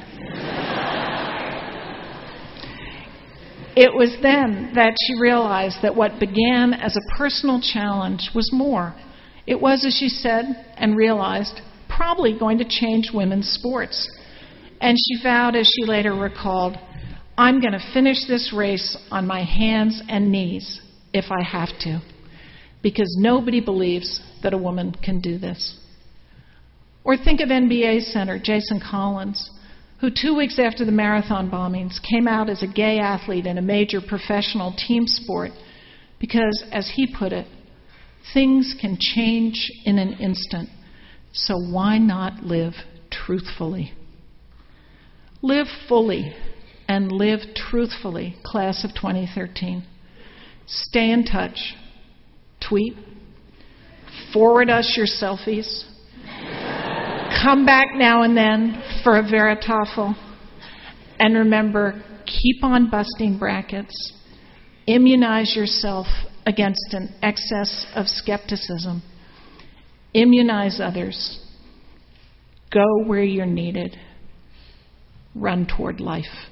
it 3.76 3.92
was 3.92 4.16
then 4.22 4.70
that 4.74 4.96
she 5.04 5.20
realized 5.20 5.78
that 5.82 5.96
what 5.96 6.20
began 6.20 6.72
as 6.72 6.96
a 6.96 7.16
personal 7.16 7.60
challenge 7.60 8.30
was 8.34 8.50
more. 8.52 8.94
It 9.46 9.60
was, 9.60 9.84
as 9.84 9.96
she 9.98 10.08
said 10.08 10.44
and 10.76 10.96
realized, 10.96 11.60
probably 11.88 12.38
going 12.38 12.58
to 12.58 12.64
change 12.68 13.10
women's 13.12 13.48
sports. 13.48 14.08
And 14.80 14.96
she 14.96 15.22
vowed, 15.22 15.56
as 15.56 15.66
she 15.66 15.84
later 15.84 16.14
recalled, 16.14 16.76
I'm 17.36 17.60
going 17.60 17.72
to 17.72 17.92
finish 17.92 18.26
this 18.28 18.52
race 18.56 18.96
on 19.10 19.26
my 19.26 19.42
hands 19.42 20.00
and 20.08 20.30
knees 20.30 20.80
if 21.12 21.26
I 21.30 21.42
have 21.42 21.70
to, 21.80 22.00
because 22.82 23.16
nobody 23.18 23.60
believes 23.60 24.20
that 24.42 24.54
a 24.54 24.58
woman 24.58 24.94
can 25.02 25.20
do 25.20 25.38
this. 25.38 25.78
Or 27.04 27.16
think 27.16 27.40
of 27.40 27.50
NBA 27.50 28.02
center 28.12 28.38
Jason 28.42 28.80
Collins, 28.80 29.50
who 30.00 30.10
two 30.10 30.34
weeks 30.34 30.58
after 30.58 30.84
the 30.84 30.92
marathon 30.92 31.50
bombings 31.50 32.00
came 32.02 32.26
out 32.26 32.50
as 32.50 32.62
a 32.62 32.66
gay 32.66 32.98
athlete 32.98 33.46
in 33.46 33.58
a 33.58 33.62
major 33.62 34.00
professional 34.00 34.74
team 34.76 35.06
sport 35.06 35.52
because, 36.18 36.64
as 36.72 36.90
he 36.96 37.14
put 37.16 37.32
it, 37.32 37.46
things 38.32 38.74
can 38.80 38.96
change 38.98 39.70
in 39.84 39.98
an 39.98 40.14
instant 40.14 40.68
so 41.34 41.58
why 41.58 41.98
not 41.98 42.44
live 42.44 42.74
truthfully? 43.10 43.92
Live 45.42 45.66
fully 45.88 46.32
and 46.88 47.10
live 47.10 47.40
truthfully, 47.56 48.36
class 48.44 48.84
of 48.84 48.94
2013. 48.94 49.84
Stay 50.66 51.10
in 51.10 51.24
touch. 51.24 51.74
Tweet. 52.66 52.94
Forward 54.32 54.70
us 54.70 54.94
your 54.96 55.06
selfies. 55.06 55.84
Come 57.44 57.66
back 57.66 57.88
now 57.94 58.22
and 58.22 58.36
then 58.36 58.82
for 59.04 59.18
a 59.18 59.22
Veritaffle. 59.22 60.16
And 61.18 61.36
remember, 61.36 62.02
keep 62.26 62.64
on 62.64 62.90
busting 62.90 63.38
brackets. 63.38 64.12
Immunize 64.86 65.54
yourself 65.54 66.06
against 66.46 66.94
an 66.94 67.14
excess 67.22 67.86
of 67.94 68.06
skepticism 68.08 69.02
immunize 70.14 70.80
others, 70.80 71.40
go 72.72 73.02
where 73.04 73.22
you're 73.22 73.44
needed, 73.44 73.96
run 75.34 75.66
toward 75.66 76.00
life. 76.00 76.48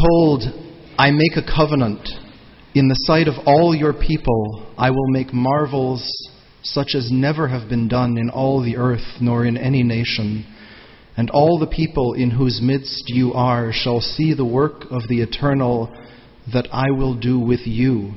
Behold, 0.00 0.44
I 0.96 1.10
make 1.10 1.36
a 1.36 1.42
covenant. 1.42 2.08
In 2.74 2.88
the 2.88 2.94
sight 3.00 3.28
of 3.28 3.34
all 3.44 3.74
your 3.74 3.92
people, 3.92 4.72
I 4.78 4.88
will 4.90 5.08
make 5.08 5.34
marvels 5.34 6.08
such 6.62 6.94
as 6.94 7.10
never 7.10 7.48
have 7.48 7.68
been 7.68 7.86
done 7.86 8.16
in 8.16 8.30
all 8.30 8.62
the 8.62 8.78
earth, 8.78 9.20
nor 9.20 9.44
in 9.44 9.58
any 9.58 9.82
nation. 9.82 10.46
And 11.18 11.28
all 11.28 11.58
the 11.58 11.66
people 11.66 12.14
in 12.14 12.30
whose 12.30 12.62
midst 12.62 13.04
you 13.08 13.34
are 13.34 13.72
shall 13.74 14.00
see 14.00 14.32
the 14.32 14.44
work 14.44 14.84
of 14.90 15.02
the 15.08 15.20
eternal 15.20 15.94
that 16.50 16.68
I 16.72 16.92
will 16.92 17.18
do 17.18 17.38
with 17.38 17.66
you, 17.66 18.14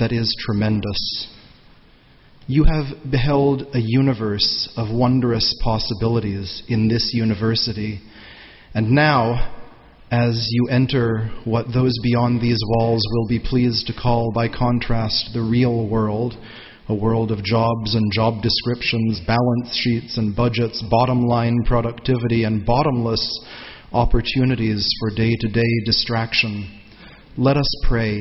that 0.00 0.10
is 0.10 0.34
tremendous. 0.44 1.28
You 2.48 2.64
have 2.64 3.12
beheld 3.12 3.62
a 3.74 3.80
universe 3.80 4.72
of 4.76 4.92
wondrous 4.92 5.54
possibilities 5.62 6.64
in 6.66 6.88
this 6.88 7.12
university, 7.14 8.00
and 8.74 8.90
now, 8.90 9.61
as 10.12 10.46
you 10.50 10.68
enter 10.68 11.30
what 11.44 11.72
those 11.72 11.98
beyond 12.02 12.38
these 12.38 12.58
walls 12.76 13.02
will 13.12 13.26
be 13.26 13.40
pleased 13.40 13.86
to 13.86 13.94
call, 13.94 14.30
by 14.30 14.46
contrast, 14.46 15.30
the 15.32 15.40
real 15.40 15.88
world, 15.88 16.34
a 16.90 16.94
world 16.94 17.32
of 17.32 17.42
jobs 17.42 17.94
and 17.94 18.12
job 18.12 18.42
descriptions, 18.42 19.22
balance 19.26 19.74
sheets 19.74 20.18
and 20.18 20.36
budgets, 20.36 20.84
bottom 20.90 21.22
line 21.22 21.64
productivity, 21.64 22.44
and 22.44 22.66
bottomless 22.66 23.26
opportunities 23.94 24.86
for 25.00 25.16
day 25.16 25.34
to 25.40 25.48
day 25.48 25.80
distraction. 25.86 26.82
Let 27.38 27.56
us 27.56 27.84
pray 27.88 28.20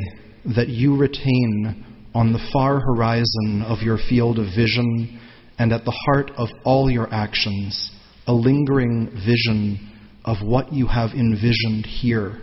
that 0.56 0.70
you 0.70 0.96
retain 0.96 1.86
on 2.16 2.32
the 2.32 2.50
far 2.54 2.80
horizon 2.80 3.66
of 3.68 3.80
your 3.82 3.98
field 3.98 4.40
of 4.40 4.46
vision 4.56 5.20
and 5.60 5.74
at 5.74 5.84
the 5.84 5.98
heart 6.06 6.32
of 6.38 6.48
all 6.64 6.90
your 6.90 7.14
actions 7.14 7.92
a 8.28 8.34
lingering 8.34 9.10
vision 9.26 9.91
of 10.26 10.46
what 10.46 10.72
you 10.74 10.88
have 10.88 11.12
envisioned 11.12 11.86
here 11.86 12.42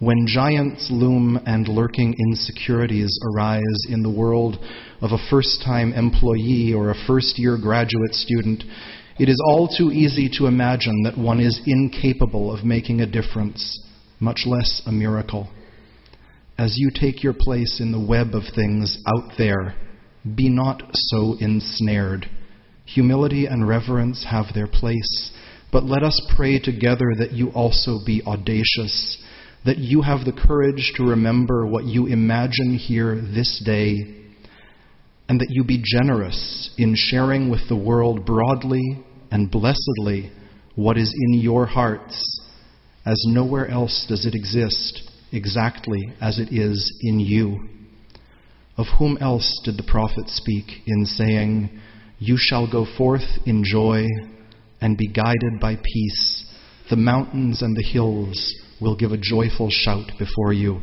when 0.00 0.26
giants 0.26 0.88
loom 0.90 1.38
and 1.44 1.68
lurking 1.68 2.14
insecurities 2.18 3.18
arise 3.22 3.84
in 3.90 4.02
the 4.02 4.10
world 4.10 4.56
of 5.02 5.12
a 5.12 5.28
first 5.28 5.62
time 5.62 5.92
employee 5.92 6.72
or 6.72 6.90
a 6.90 7.06
first 7.06 7.38
year 7.38 7.58
graduate 7.60 8.14
student, 8.14 8.64
it 9.18 9.28
is 9.28 9.38
all 9.46 9.68
too 9.68 9.90
easy 9.92 10.30
to 10.38 10.46
imagine 10.46 11.02
that 11.02 11.18
one 11.18 11.38
is 11.38 11.60
incapable 11.66 12.50
of 12.50 12.64
making 12.64 13.02
a 13.02 13.06
difference, 13.06 13.78
much 14.20 14.44
less 14.46 14.80
a 14.86 14.92
miracle. 14.92 15.50
As 16.56 16.78
you 16.78 16.90
take 16.90 17.22
your 17.22 17.34
place 17.38 17.78
in 17.78 17.92
the 17.92 18.00
web 18.00 18.28
of 18.34 18.44
things 18.54 19.02
out 19.06 19.32
there, 19.36 19.74
be 20.34 20.48
not 20.48 20.82
so 20.94 21.36
ensnared. 21.40 22.24
Humility 22.86 23.44
and 23.44 23.68
reverence 23.68 24.24
have 24.30 24.46
their 24.54 24.66
place, 24.66 25.30
but 25.72 25.84
let 25.84 26.02
us 26.02 26.20
pray 26.36 26.58
together 26.58 27.12
that 27.18 27.32
you 27.32 27.50
also 27.50 27.98
be 28.04 28.22
audacious 28.26 29.18
that 29.64 29.78
you 29.78 30.02
have 30.02 30.24
the 30.24 30.32
courage 30.32 30.92
to 30.96 31.04
remember 31.04 31.66
what 31.66 31.84
you 31.84 32.06
imagine 32.06 32.78
here 32.78 33.16
this 33.16 33.62
day, 33.64 34.16
and 35.28 35.40
that 35.40 35.50
you 35.50 35.64
be 35.64 35.82
generous 35.84 36.70
in 36.78 36.94
sharing 36.96 37.50
with 37.50 37.68
the 37.68 37.76
world 37.76 38.24
broadly 38.24 39.04
and 39.30 39.50
blessedly 39.50 40.32
what 40.74 40.96
is 40.96 41.14
in 41.28 41.40
your 41.40 41.66
hearts, 41.66 42.40
as 43.04 43.22
nowhere 43.28 43.68
else 43.68 44.06
does 44.08 44.24
it 44.24 44.34
exist 44.34 45.10
exactly 45.32 46.12
as 46.20 46.38
it 46.38 46.48
is 46.50 46.98
in 47.02 47.20
you. 47.20 47.68
Of 48.76 48.86
whom 48.98 49.18
else 49.18 49.60
did 49.64 49.76
the 49.76 49.88
prophet 49.88 50.28
speak 50.28 50.64
in 50.86 51.04
saying, 51.04 51.78
You 52.18 52.36
shall 52.38 52.70
go 52.70 52.86
forth 52.96 53.26
in 53.44 53.62
joy 53.62 54.06
and 54.80 54.96
be 54.96 55.08
guided 55.08 55.60
by 55.60 55.76
peace? 55.76 56.44
The 56.88 56.96
mountains 56.96 57.62
and 57.62 57.76
the 57.76 57.82
hills 57.82 58.54
will 58.80 58.96
give 58.96 59.12
a 59.12 59.16
joyful 59.16 59.70
shout 59.70 60.12
before 60.18 60.52
you, 60.52 60.80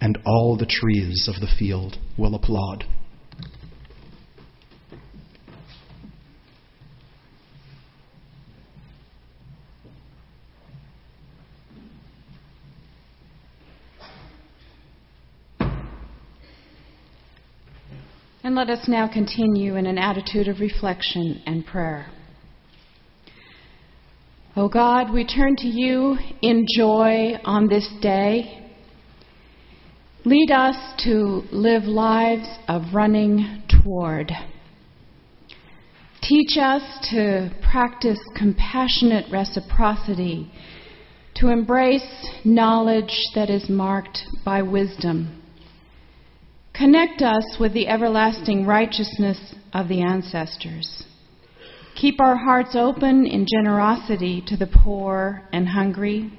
and 0.00 0.18
all 0.26 0.56
the 0.56 0.66
trees 0.66 1.28
of 1.28 1.40
the 1.40 1.52
field 1.58 1.96
will 2.18 2.34
applaud. 2.34 2.84
And 18.42 18.54
let 18.54 18.68
us 18.68 18.88
now 18.88 19.10
continue 19.10 19.76
in 19.76 19.86
an 19.86 19.96
attitude 19.96 20.48
of 20.48 20.60
reflection 20.60 21.42
and 21.46 21.64
prayer. 21.64 22.06
O 24.56 24.66
oh 24.66 24.68
God, 24.68 25.12
we 25.12 25.26
turn 25.26 25.56
to 25.56 25.66
you 25.66 26.16
in 26.40 26.64
joy 26.76 27.32
on 27.44 27.66
this 27.66 27.88
day. 28.00 28.64
Lead 30.24 30.52
us 30.52 30.76
to 31.02 31.42
live 31.50 31.82
lives 31.82 32.46
of 32.68 32.94
running 32.94 33.64
toward. 33.68 34.30
Teach 36.22 36.56
us 36.56 36.82
to 37.10 37.50
practice 37.68 38.20
compassionate 38.36 39.26
reciprocity, 39.28 40.52
to 41.34 41.48
embrace 41.48 42.28
knowledge 42.44 43.24
that 43.34 43.50
is 43.50 43.68
marked 43.68 44.20
by 44.44 44.62
wisdom. 44.62 45.42
Connect 46.72 47.22
us 47.22 47.56
with 47.58 47.72
the 47.72 47.88
everlasting 47.88 48.66
righteousness 48.66 49.52
of 49.72 49.88
the 49.88 50.02
ancestors. 50.02 51.02
Keep 51.94 52.20
our 52.20 52.36
hearts 52.36 52.74
open 52.74 53.24
in 53.24 53.46
generosity 53.46 54.42
to 54.48 54.56
the 54.56 54.66
poor 54.66 55.42
and 55.52 55.68
hungry, 55.68 56.32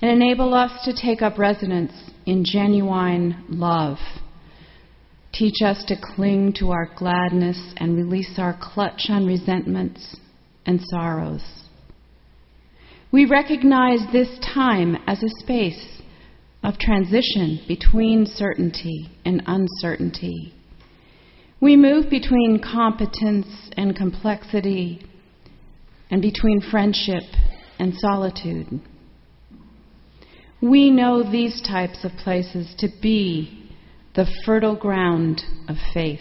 and 0.00 0.10
enable 0.10 0.54
us 0.54 0.84
to 0.84 0.94
take 0.94 1.20
up 1.20 1.36
residence 1.36 1.92
in 2.26 2.44
genuine 2.44 3.44
love. 3.48 3.98
Teach 5.32 5.62
us 5.64 5.84
to 5.88 5.96
cling 6.00 6.54
to 6.60 6.70
our 6.70 6.88
gladness 6.96 7.74
and 7.76 7.96
release 7.96 8.38
our 8.38 8.56
clutch 8.60 9.06
on 9.08 9.26
resentments 9.26 10.16
and 10.64 10.80
sorrows. 10.90 11.42
We 13.10 13.24
recognize 13.24 14.00
this 14.12 14.38
time 14.54 14.96
as 15.08 15.22
a 15.22 15.40
space 15.40 16.02
of 16.62 16.78
transition 16.78 17.60
between 17.66 18.26
certainty 18.26 19.10
and 19.24 19.42
uncertainty 19.46 20.55
we 21.60 21.76
move 21.76 22.10
between 22.10 22.60
competence 22.62 23.46
and 23.76 23.96
complexity, 23.96 25.06
and 26.10 26.20
between 26.22 26.60
friendship 26.70 27.22
and 27.78 27.94
solitude. 27.94 28.80
We 30.62 30.90
know 30.90 31.22
these 31.22 31.62
types 31.62 32.04
of 32.04 32.12
places 32.22 32.74
to 32.78 32.88
be 33.02 33.70
the 34.14 34.26
fertile 34.44 34.76
ground 34.76 35.42
of 35.68 35.76
faith, 35.92 36.20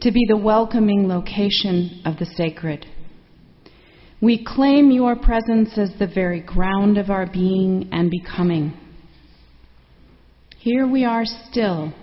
to 0.00 0.10
be 0.10 0.24
the 0.28 0.36
welcoming 0.36 1.08
location 1.08 2.02
of 2.04 2.18
the 2.18 2.26
sacred. 2.26 2.86
We 4.20 4.44
claim 4.44 4.90
your 4.90 5.16
presence 5.16 5.78
as 5.78 5.92
the 5.98 6.06
very 6.06 6.40
ground 6.40 6.98
of 6.98 7.08
our 7.08 7.26
being 7.26 7.88
and 7.92 8.10
becoming. 8.10 8.74
Here 10.58 10.86
we 10.86 11.04
are 11.04 11.24
still 11.24 11.94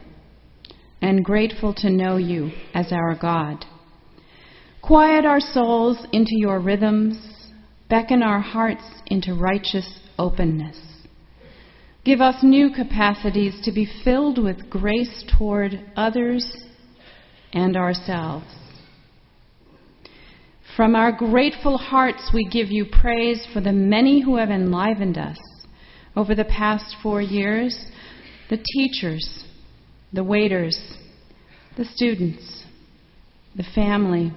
and 1.01 1.23
grateful 1.23 1.73
to 1.75 1.89
know 1.89 2.17
you 2.17 2.51
as 2.73 2.91
our 2.91 3.15
God. 3.15 3.65
Quiet 4.81 5.25
our 5.25 5.39
souls 5.39 5.97
into 6.11 6.31
your 6.33 6.59
rhythms, 6.59 7.17
beckon 7.89 8.23
our 8.23 8.39
hearts 8.39 8.83
into 9.07 9.33
righteous 9.33 9.99
openness. 10.17 10.77
Give 12.05 12.21
us 12.21 12.41
new 12.41 12.69
capacities 12.73 13.59
to 13.63 13.71
be 13.73 13.87
filled 14.03 14.41
with 14.41 14.69
grace 14.69 15.25
toward 15.37 15.73
others 15.95 16.55
and 17.51 17.75
ourselves. 17.75 18.45
From 20.77 20.95
our 20.95 21.11
grateful 21.11 21.77
hearts, 21.77 22.31
we 22.33 22.47
give 22.47 22.67
you 22.69 22.85
praise 22.85 23.45
for 23.51 23.61
the 23.61 23.73
many 23.73 24.21
who 24.21 24.37
have 24.37 24.51
enlivened 24.51 25.17
us 25.17 25.37
over 26.15 26.35
the 26.35 26.45
past 26.45 26.95
four 27.01 27.21
years 27.21 27.77
the 28.49 28.63
teachers, 28.73 29.43
the 30.17 30.23
waiters, 30.23 30.97
the 31.77 31.85
students, 31.85 32.63
the 33.55 33.63
family, 33.75 34.33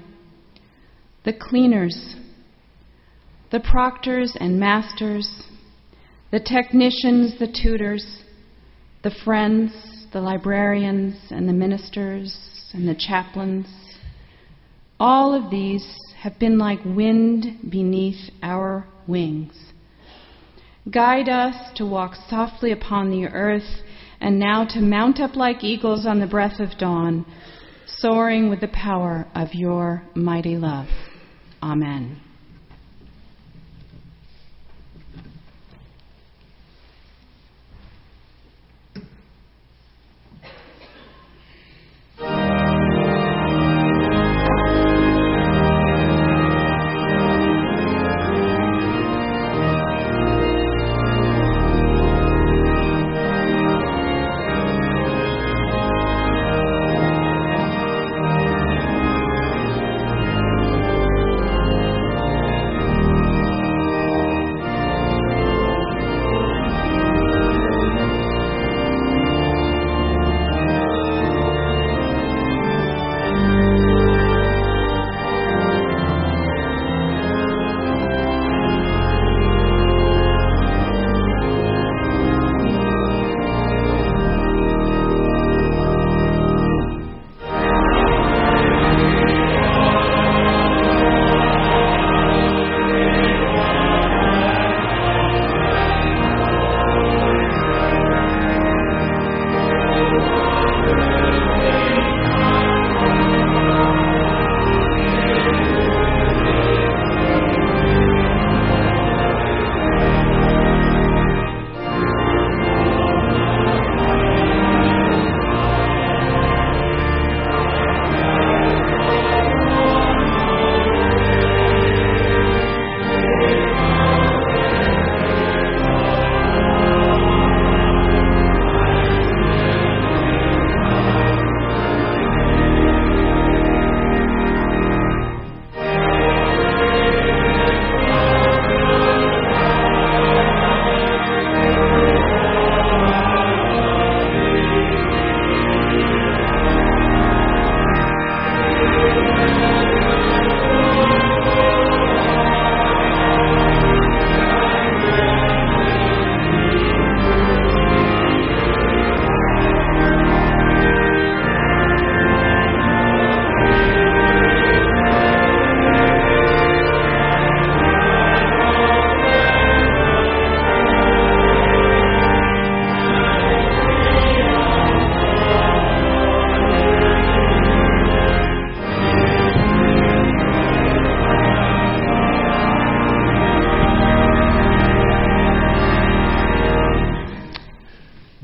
the 1.25 1.33
cleaners, 1.33 2.17
the 3.51 3.61
proctors 3.61 4.37
and 4.39 4.61
masters, 4.61 5.43
the 6.33 6.39
technicians, 6.39 7.39
the 7.39 7.51
tutors, 7.51 8.23
the 9.03 9.11
friends, 9.25 9.73
the 10.13 10.21
librarians, 10.21 11.17
and 11.31 11.49
the 11.49 11.53
ministers, 11.55 12.37
and 12.75 12.87
the 12.87 12.95
chaplains. 12.95 13.67
All 15.01 15.33
of 15.33 15.51
these 15.51 15.97
have 16.19 16.39
been 16.39 16.59
like 16.59 16.85
wind 16.85 17.71
beneath 17.71 18.31
our 18.43 18.87
wings. 19.09 19.55
Guide 20.93 21.31
us 21.31 21.55
to 21.77 21.87
walk 21.87 22.17
softly 22.29 22.71
upon 22.71 23.11
the 23.11 23.29
earth 23.29 23.81
and 24.21 24.39
now 24.39 24.65
to 24.65 24.81
mount 24.81 25.21
up 25.21 25.37
like 25.37 25.65
eagles 25.65 26.07
on 26.07 26.21
the 26.21 26.27
breath 26.27 26.61
of 26.61 26.79
dawn, 26.79 27.25
soaring 27.87 28.51
with 28.51 28.61
the 28.61 28.69
power 28.69 29.27
of 29.35 29.55
your 29.55 30.03
mighty 30.15 30.57
love. 30.57 30.87
Amen. 31.63 32.21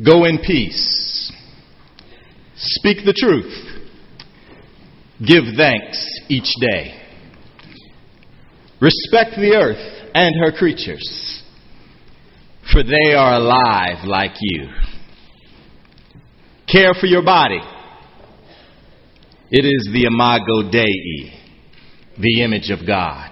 Go 0.06 0.24
in 0.24 0.38
peace. 0.38 1.32
Speak 2.56 2.98
the 3.04 3.12
truth. 3.12 3.52
Give 5.26 5.44
thanks 5.56 6.06
each 6.28 6.48
day. 6.60 7.02
Respect 8.80 9.36
the 9.36 9.54
earth 9.56 10.10
and 10.14 10.34
her 10.44 10.52
creatures, 10.56 11.42
for 12.72 12.82
they 12.82 13.14
are 13.14 13.34
alive 13.34 14.04
like 14.04 14.32
you. 14.38 14.68
Care 16.70 16.92
for 16.94 17.06
your 17.06 17.24
body. 17.24 17.60
It 19.50 19.64
is 19.64 19.88
the 19.92 20.04
imago 20.04 20.70
Dei, 20.70 21.32
the 22.18 22.42
image 22.42 22.70
of 22.70 22.86
God. 22.86 23.30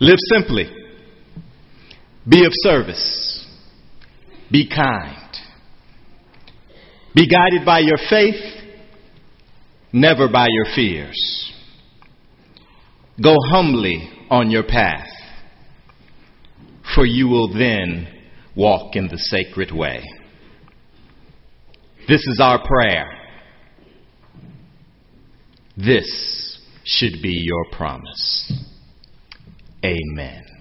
Live 0.00 0.18
simply. 0.32 0.70
Be 2.28 2.44
of 2.46 2.52
service. 2.52 3.33
Be 4.50 4.68
kind. 4.68 5.16
Be 7.14 7.28
guided 7.28 7.64
by 7.64 7.78
your 7.80 7.98
faith, 8.10 8.42
never 9.92 10.28
by 10.28 10.46
your 10.50 10.66
fears. 10.74 11.52
Go 13.22 13.36
humbly 13.50 14.10
on 14.30 14.50
your 14.50 14.64
path, 14.64 15.08
for 16.94 17.06
you 17.06 17.28
will 17.28 17.52
then 17.52 18.08
walk 18.56 18.96
in 18.96 19.06
the 19.08 19.18
sacred 19.18 19.70
way. 19.70 20.02
This 22.08 22.20
is 22.26 22.40
our 22.42 22.60
prayer. 22.66 23.06
This 25.76 26.58
should 26.84 27.22
be 27.22 27.42
your 27.44 27.64
promise. 27.72 28.52
Amen. 29.84 30.53